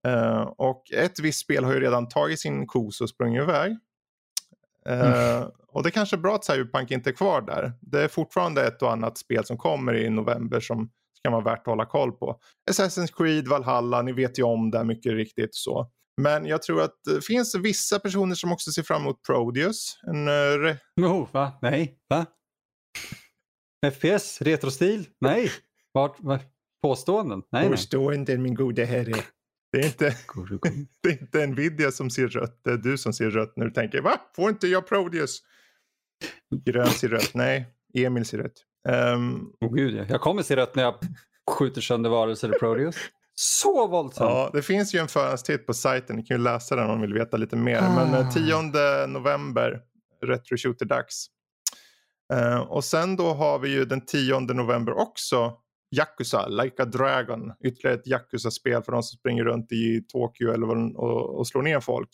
[0.08, 3.72] Uh, och ett visst spel har ju redan tagit sin kos och sprungit iväg.
[4.88, 5.48] Uh, mm.
[5.68, 7.72] Och det är kanske är bra att Cyberpunk inte är kvar där.
[7.80, 10.90] Det är fortfarande ett och annat spel som kommer i november som
[11.24, 12.40] kan vara värt att hålla koll på.
[12.70, 15.90] Assassin's Creed, Valhalla, ni vet ju om det mycket riktigt så.
[16.16, 19.98] Men jag tror att det finns vissa personer som också ser fram emot Prodeus.
[20.06, 21.52] En, uh, oh, va?
[21.62, 22.26] Nej, va?
[23.90, 25.08] FPS, retrostil?
[25.20, 25.50] Nej.
[25.92, 26.42] Vart, vart?
[26.82, 27.42] Påståenden?
[27.52, 29.14] Nej, Påståenden min gode herre.
[29.72, 30.04] Det är, inte,
[31.02, 33.70] det är inte Nvidia som ser rött, det är du som ser rött när du
[33.70, 34.20] tänker va?
[34.36, 35.42] Får inte jag Prodeus?
[36.64, 37.66] Grön ser rött, nej.
[37.94, 38.64] Emil ser rött.
[39.14, 40.04] Um, oh, gud, ja.
[40.08, 40.94] Jag kommer se rött när jag
[41.50, 42.96] skjuter sönder varelser i Prodeus.
[43.34, 44.30] Så våldsamt!
[44.30, 46.16] Ja, det finns ju en förhandstitt på sajten.
[46.16, 47.78] Ni kan ju läsa den om ni vill veta lite mer.
[47.82, 48.06] Ah.
[48.10, 49.80] Men 10 eh, november,
[50.24, 51.26] Retro Shooter-dags.
[52.34, 55.61] Uh, och sen då har vi ju den 10 november också
[55.92, 57.52] Yakuza, Like a Dragon.
[57.64, 61.80] Ytterligare ett Yakuza-spel för de som springer runt i Tokyo eller och, och slår ner
[61.80, 62.08] folk.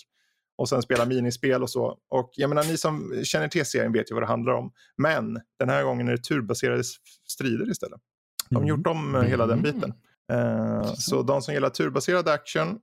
[0.57, 1.99] Och sen spelar minispel och så.
[2.09, 4.72] Och jag menar ni som känner till serien vet ju vad det handlar om.
[4.97, 6.83] Men den här gången är det turbaserade
[7.29, 8.01] strider istället.
[8.49, 8.68] De har mm.
[8.68, 9.26] gjort om mm.
[9.26, 9.95] hela den biten.
[10.33, 12.79] Uh, så de som gillar turbaserad action,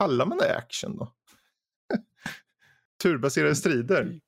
[0.00, 1.12] kallar man det action då?
[3.02, 4.20] turbaserade strider.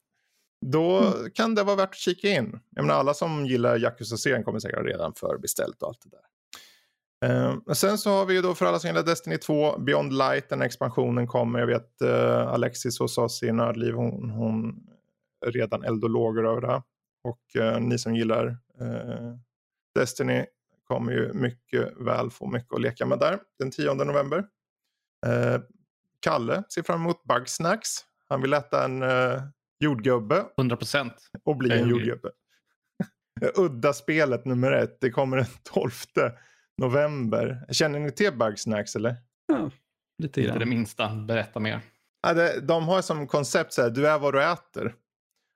[0.66, 1.30] Då mm.
[1.30, 2.60] kan det vara värt att kika in.
[2.70, 6.28] Jag menar, alla som gillar Yakuza-serien kommer säkert redan förbeställt och allt det där.
[7.24, 10.48] Uh, sen så har vi ju då för alla som gillar Destiny 2, Beyond Light,
[10.48, 11.58] den expansionen kommer.
[11.58, 14.86] Jag vet uh, Alexis hos oss i Nördliv, hon, hon
[15.46, 16.82] är redan lågor över det.
[17.24, 18.56] Och uh, ni som gillar
[19.94, 20.44] Destiny
[20.88, 24.44] kommer ju mycket väl få mycket att leka med där den 10 november.
[26.20, 27.88] Kalle ser fram emot Bugsnacks.
[28.28, 29.02] Han vill äta en
[29.80, 30.44] jordgubbe.
[30.58, 31.14] 100 procent.
[31.44, 32.30] Och bli en jordgubbe.
[33.56, 35.00] Udda spelet nummer ett.
[35.00, 35.90] Det kommer den 12
[36.78, 37.66] november.
[37.70, 39.16] Känner ni till Bugsnacks eller?
[39.46, 39.70] Ja,
[40.18, 41.14] lite Inte det minsta.
[41.14, 41.80] Berätta mer.
[42.22, 44.94] Ja, det, de har som koncept så här, du är vad du äter.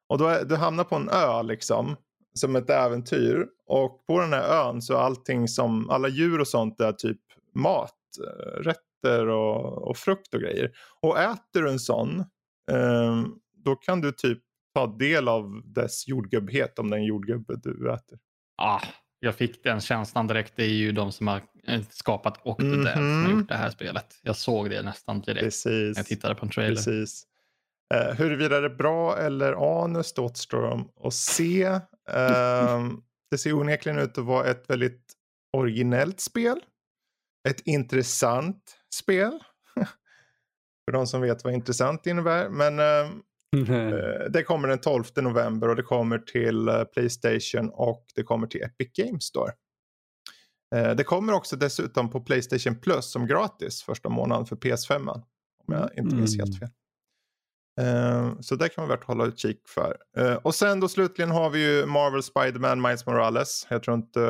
[0.09, 1.97] Och då är, du hamnar på en ö liksom.
[2.35, 3.47] Som ett äventyr.
[3.67, 7.21] Och på den här ön så är allting som, alla djur och sånt är typ
[7.55, 7.99] mat.
[8.21, 10.73] Eh, rätter och, och frukt och grejer.
[11.01, 12.25] Och äter du en sån
[12.71, 14.39] um, då kan du typ
[14.75, 18.19] ta del av dess jordgubbhet om den jordgubbe du äter.
[18.57, 18.81] Ah,
[19.25, 20.53] jag fick den känslan direkt.
[20.57, 22.95] Det är ju de som har eh, skapat Octodad mm -hmm.
[22.95, 24.07] som har gjort det här spelet.
[24.23, 25.97] Jag såg det nästan direkt Precis.
[25.97, 26.75] när jag tittade på en trailer.
[26.75, 27.27] Precis.
[27.95, 31.67] Uh, huruvida det är bra eller anus då återstår de att se.
[31.67, 31.81] Uh,
[33.31, 35.13] det ser onekligen ut att vara ett väldigt
[35.53, 36.61] originellt spel.
[37.49, 39.39] Ett intressant spel.
[40.85, 42.49] För de som vet vad intressant innebär.
[42.49, 43.19] Men uh,
[43.57, 48.47] Eh, det kommer den 12 november och det kommer till eh, Playstation och det kommer
[48.47, 49.53] till Epic Games Store.
[50.75, 55.09] Eh, det kommer också dessutom på Playstation Plus som gratis första månaden för PS5.
[55.67, 56.59] Om jag inte minns helt mm.
[56.59, 56.69] fel.
[58.41, 59.97] Så det kan vara värt att hålla utkik för.
[60.47, 63.67] Och sen då slutligen har vi ju Marvel Spiderman Miles Morales.
[63.71, 64.21] Jag tror inte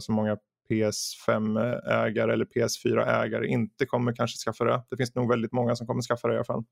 [0.00, 0.36] så många
[0.70, 4.82] PS5-ägare eller PS4-ägare inte kommer kanske skaffa det.
[4.90, 6.64] Det finns nog väldigt många som kommer skaffa det i alla fall.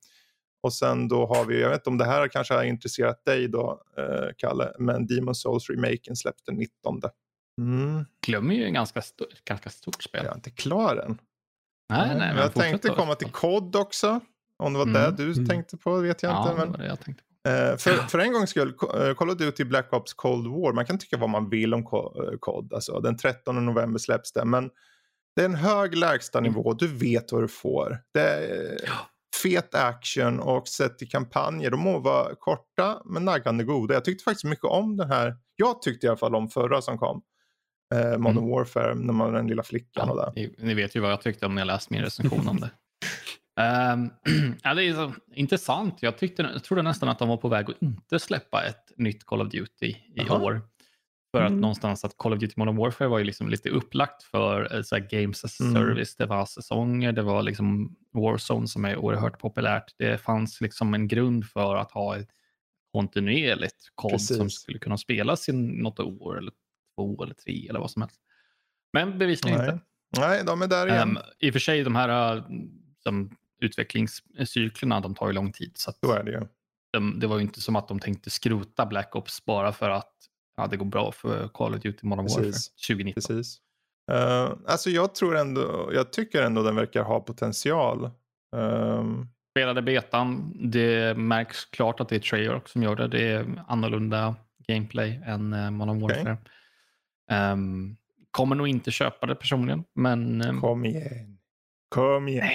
[0.65, 3.49] Och sen då har vi, jag vet inte om det här kanske har intresserat dig
[3.49, 7.01] då, eh, Kalle, men Demon Souls remaken släpps den 19.
[7.61, 8.05] Mm.
[8.27, 10.21] Glömmer ju en ganska, st ganska stort spel.
[10.25, 11.19] Jag är inte klar än.
[11.89, 14.21] Nej, nej, men jag tänkte komma till kod också.
[14.59, 15.03] Om det var mm.
[15.03, 15.47] det du mm.
[15.47, 16.67] tänkte på vet jag ja, inte.
[16.67, 17.51] Men, det jag tänkte på.
[17.51, 20.87] Eh, för, för en gångs skull, eh, Call of Duty Black Ops Cold War, man
[20.87, 21.85] kan tycka vad man vill om
[22.41, 22.73] COD.
[22.75, 24.71] Alltså, den 13 november släpps det, men
[25.37, 27.99] det är en hög lägstanivå, du vet vad du får.
[28.15, 28.79] Det är
[29.43, 33.95] fet action och sett i kampanjer, de må vara korta men naggande goda.
[33.95, 36.99] Jag tyckte faktiskt mycket om den här, jag tyckte i alla fall om förra som
[36.99, 37.23] kom.
[37.95, 38.51] Eh, Modern mm.
[38.51, 40.41] Warfare, när man var den lilla flickan ja, och det.
[40.41, 42.71] Ni, ni, vet ju vad jag tyckte om när jag läste min recension om det.
[43.93, 44.11] Um,
[44.63, 45.99] ja, det är så intressant.
[46.01, 49.27] Jag, tyckte, jag trodde nästan att de var på väg att inte släppa ett nytt
[49.27, 50.45] Call of Duty i Aha.
[50.45, 50.63] år.
[51.35, 51.61] För att mm.
[51.61, 54.99] någonstans att Call of Duty Modern Warfare var ju liksom lite upplagt för eh, så
[55.11, 55.75] Games as a mm.
[55.75, 56.17] Service.
[56.17, 59.95] Det var säsonger, det var liksom Warzone som är oerhört populärt.
[59.99, 62.29] Det fanns liksom en grund för att ha ett
[62.93, 66.53] kontinuerligt kod som skulle kunna spelas i något år eller
[66.97, 68.21] två eller tre eller vad som helst.
[68.93, 69.71] Men bevisligen Nej.
[69.71, 69.85] inte.
[70.19, 71.09] Nej, de är där igen.
[71.09, 72.45] Um, I och för sig, de här eh,
[73.03, 75.73] som utvecklingscyklerna, de tar ju lång tid.
[75.75, 76.41] Så, så är det ju.
[76.93, 80.15] De, det var ju inte som att de tänkte skrota Black Ops bara för att
[80.57, 82.53] ja, det går bra för Call of Duty Modern Warfare
[82.89, 83.15] 2019.
[83.15, 83.59] Precis.
[84.13, 88.11] Uh, alltså jag tror ändå, jag tycker ändå den verkar ha potential.
[88.57, 89.29] Um...
[89.51, 93.09] Spelade betan, det märks klart att det är Treyarch som gör det.
[93.09, 94.37] Det är annorlunda
[94.69, 96.37] gameplay än uh, Modern Warfare.
[97.31, 97.53] Okay.
[97.53, 97.97] Um,
[98.31, 100.43] kommer nog inte köpa det personligen, men...
[100.43, 100.61] Um...
[100.61, 101.39] Kom igen.
[101.89, 102.51] Kom igen.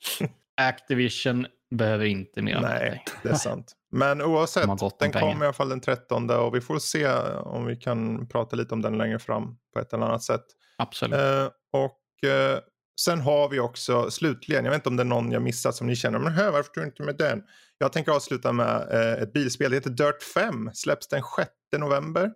[0.56, 3.72] Activision behöver inte mer Nej, det är sant.
[3.90, 4.68] Men oavsett,
[4.98, 7.08] den kommer i alla fall den 13 och vi får se
[7.42, 10.44] om vi kan prata lite om den längre fram på ett eller annat sätt.
[10.78, 11.18] Absolut.
[11.18, 12.58] Eh, och eh,
[13.00, 15.86] sen har vi också slutligen, jag vet inte om det är någon jag missat som
[15.86, 17.42] ni känner, men hör, varför tror du inte med den?
[17.78, 22.32] Jag tänker avsluta med eh, ett bilspel, det heter Dirt 5, släpps den 6 november.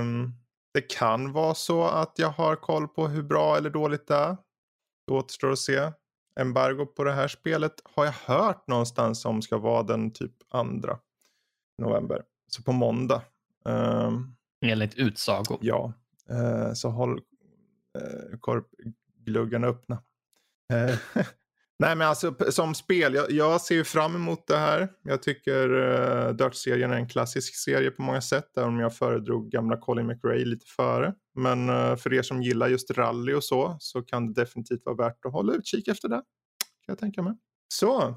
[0.00, 0.32] Um,
[0.74, 4.36] det kan vara så att jag har koll på hur bra eller dåligt det är.
[5.06, 5.90] Det återstår att se.
[6.40, 10.98] Embargo på det här spelet har jag hört någonstans om ska vara den typ andra
[11.78, 12.22] november.
[12.46, 13.22] Så på måndag.
[13.64, 15.58] Um, Enligt utsago.
[15.60, 15.92] Ja,
[16.30, 17.20] uh, så håll
[17.98, 20.02] uh, korpgluggarna öppna.
[20.72, 21.22] Uh,
[21.82, 24.88] Nej men alltså som spel, jag, jag, ser ju fram emot det här.
[25.02, 28.56] Jag tycker eh, uh, Dirt-serien är en klassisk serie på många sätt.
[28.56, 31.14] Även om jag föredrog gamla Colin McRae lite före.
[31.34, 34.96] Men uh, för er som gillar just rally och så, så kan det definitivt vara
[34.96, 36.22] värt att hålla utkik efter det.
[36.86, 37.34] Kan jag tänka mig.
[37.68, 38.14] Så,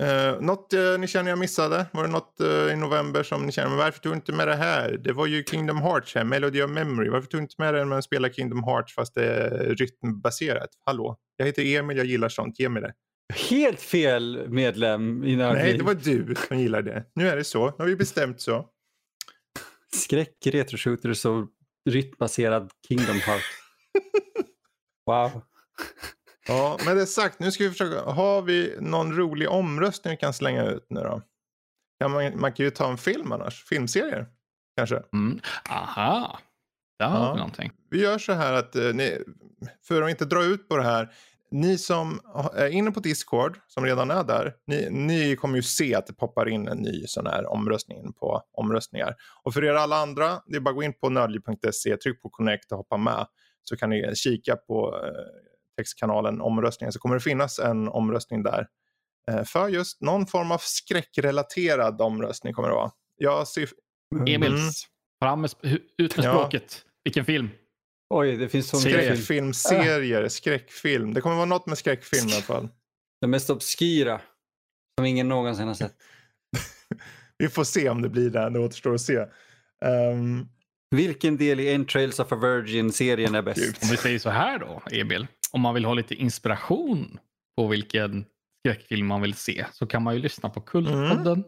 [0.00, 1.86] uh, något uh, ni känner jag missade?
[1.92, 4.48] Var det något uh, i november som ni känner, men varför tog du inte med
[4.48, 4.96] det här?
[5.04, 7.08] Det var ju Kingdom Hearts här, Melody of Memory.
[7.08, 10.70] Varför tog du inte med det när man spelar Kingdom Hearts fast det är rytmbaserat?
[10.86, 11.16] Hallå?
[11.36, 12.58] Jag heter Emil, jag gillar sånt.
[12.58, 12.92] Ge mig det.
[13.50, 15.64] Helt fel medlem i Nördliv.
[15.64, 17.04] Nej, det var du som gillade det.
[17.14, 17.66] Nu är det så.
[17.66, 18.66] Nu har vi bestämt så.
[19.96, 21.48] Skräck, retroshooters och
[21.90, 23.42] rytmbaserad Kingdom Heart.
[25.06, 25.42] wow.
[26.48, 28.10] Ja, med det sagt, nu ska vi försöka.
[28.10, 31.22] Har vi någon rolig omröstning vi kan slänga ut nu då?
[32.00, 33.64] Kan man, man kan ju ta en film annars.
[33.64, 34.26] Filmserier
[34.76, 35.02] kanske.
[35.12, 35.40] Mm.
[35.70, 36.38] Aha.
[36.98, 37.32] Där har ja.
[37.32, 37.72] vi någonting.
[37.90, 39.18] Vi gör så här att eh, ni,
[39.84, 41.12] för att inte dra ut på det här.
[41.50, 42.20] Ni som
[42.54, 46.12] är inne på Discord, som redan är där, ni, ni kommer ju se att det
[46.12, 49.16] poppar in en ny sån här omröstning på omröstningar.
[49.42, 52.30] Och för er alla andra, det är bara att gå in på nördliv.se, tryck på
[52.30, 53.26] connect och hoppa med.
[53.62, 54.94] Så kan ni kika på
[55.80, 58.66] textkanalen omröstningen så kommer det finnas en omröstning där.
[59.30, 62.90] Eh, för just någon form av skräckrelaterad omröstning kommer det vara.
[63.16, 63.68] Jag ser...
[64.26, 64.72] Emils, mm.
[65.22, 65.50] fram med,
[65.98, 66.82] ut med språket.
[66.84, 66.90] Ja.
[67.04, 67.48] Vilken film?
[68.14, 71.14] Oj, det finns så mycket Skräckfilmserier, skräckfilm.
[71.14, 72.68] Det kommer vara något med skräckfilm i alla fall.
[73.20, 74.20] Det mest obskyra.
[74.98, 75.94] Som ingen någonsin har sett.
[77.38, 79.26] Vi får se om det blir det, det återstår att se.
[79.84, 80.48] Um...
[80.96, 83.82] Vilken del i Entrails of a Virgin-serien är bäst?
[83.82, 85.26] Om vi säger så här då, Emil.
[85.52, 87.18] Om man vill ha lite inspiration
[87.56, 88.24] på vilken
[88.60, 91.44] skräckfilm man vill se så kan man ju lyssna på Kultpodden.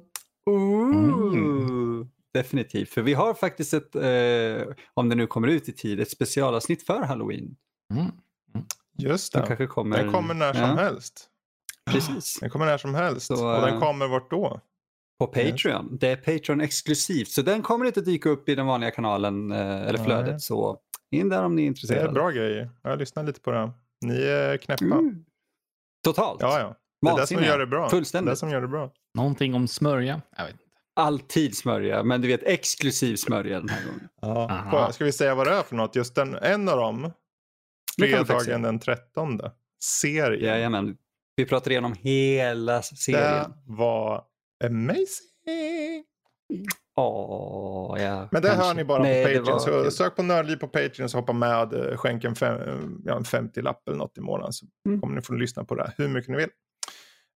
[0.50, 1.12] Mm.
[1.34, 2.08] Mm.
[2.34, 6.10] Definitivt, för vi har faktiskt ett, eh, om det nu kommer ut i tid, ett
[6.10, 7.56] specialavsnitt för Halloween.
[7.94, 8.02] Mm.
[8.54, 8.66] Mm.
[8.98, 10.02] Just det, den, kanske kommer...
[10.02, 10.74] den kommer när som ja.
[10.76, 11.28] helst.
[11.90, 12.38] Precis.
[12.40, 13.26] Den kommer när som helst.
[13.26, 14.60] Så, och den eh, kommer vart då?
[15.18, 15.88] På Patreon.
[15.90, 16.00] Yes.
[16.00, 17.28] Det är Patreon exklusivt.
[17.28, 20.30] Så den kommer inte dyka upp i den vanliga kanalen eh, eller flödet.
[20.30, 20.40] Nej.
[20.40, 20.78] Så
[21.10, 22.04] in där om ni är intresserade.
[22.04, 22.70] Det är bra grejer.
[22.82, 23.72] Jag lyssnar lite på det.
[24.02, 24.84] Ni är knäppa.
[24.84, 25.24] Mm.
[26.04, 26.40] Totalt.
[26.40, 26.76] Ja, ja.
[27.00, 27.88] Det är det som gör det bra.
[27.90, 28.32] Fullständigt.
[28.32, 28.92] Det som gör det bra.
[29.14, 30.22] Någonting om smörja?
[30.36, 30.64] Jag vet inte.
[30.94, 34.08] Alltid smörja, men du vet exklusiv smörja den här gången.
[34.20, 34.92] Ja.
[34.92, 35.96] Ska vi säga vad det är för något?
[35.96, 37.12] Just den, en av dem,
[37.98, 39.40] fredagen den 13.
[39.84, 40.48] Serien.
[40.48, 40.96] Jajamän.
[41.36, 43.50] Vi pratar igenom hela serien.
[43.50, 44.24] Det var
[44.64, 46.04] amazing.
[46.96, 48.28] Åh, ja.
[48.30, 48.66] Men det kanske.
[48.66, 49.60] hör ni bara Nej, på Patreon.
[49.60, 49.92] Så kul.
[49.92, 51.72] sök på Nördliv på Patreon så hoppa med.
[51.74, 55.00] Eh, skänk en, fem, ja, en 50-lapp eller något i månaden så mm.
[55.00, 56.48] kommer ni få lyssna på det här hur mycket ni vill.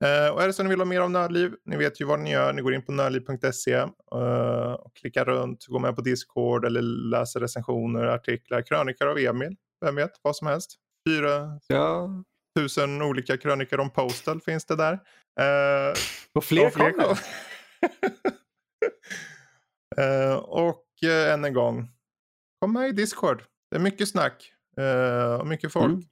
[0.05, 2.21] Eh, och är det så ni vill ha mer om Nördliv, ni vet ju vad
[2.21, 2.53] ni gör.
[2.53, 7.41] Ni går in på nördliv.se eh, och klickar runt, går med på Discord eller läser
[7.41, 9.57] recensioner, artiklar, krönikor av Emil.
[9.85, 10.71] Vem vet, vad som helst.
[11.09, 12.11] Fyra Ja.
[12.59, 14.93] tusen olika krönikor om Postal finns det där.
[15.41, 15.95] Eh,
[16.33, 17.19] Och fler, och fler kommer.
[19.99, 21.89] Eh, och eh, än en gång,
[22.61, 23.43] kom med i Discord.
[23.71, 25.93] Det är mycket snack eh, och mycket folk.
[25.93, 26.03] Mm.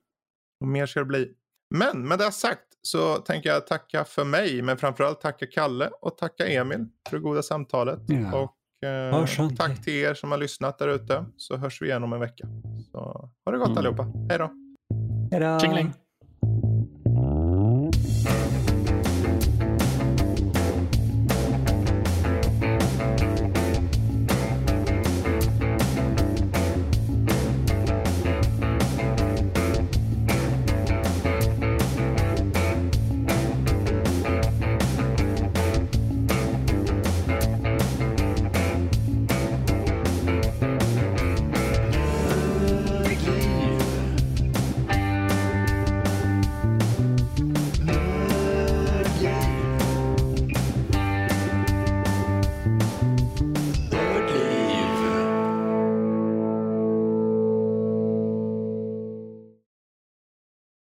[0.60, 1.32] Och mer ska det bli.
[1.74, 6.18] Men med det sagt så tänker jag tacka för mig, men framförallt tacka Kalle och
[6.18, 8.00] tacka Emil för det goda samtalet.
[8.06, 8.38] Ja.
[8.42, 9.58] Och eh, skönt.
[9.58, 11.24] tack till er som har lyssnat där ute.
[11.36, 12.46] Så hörs vi igen om en vecka.
[12.92, 12.98] Så
[13.44, 13.78] ha det gott Mm.
[13.78, 14.02] allihopa.
[14.28, 14.50] Hej då.
[15.32, 15.60] Hejdå.
[15.60, 15.92] Tjingeling!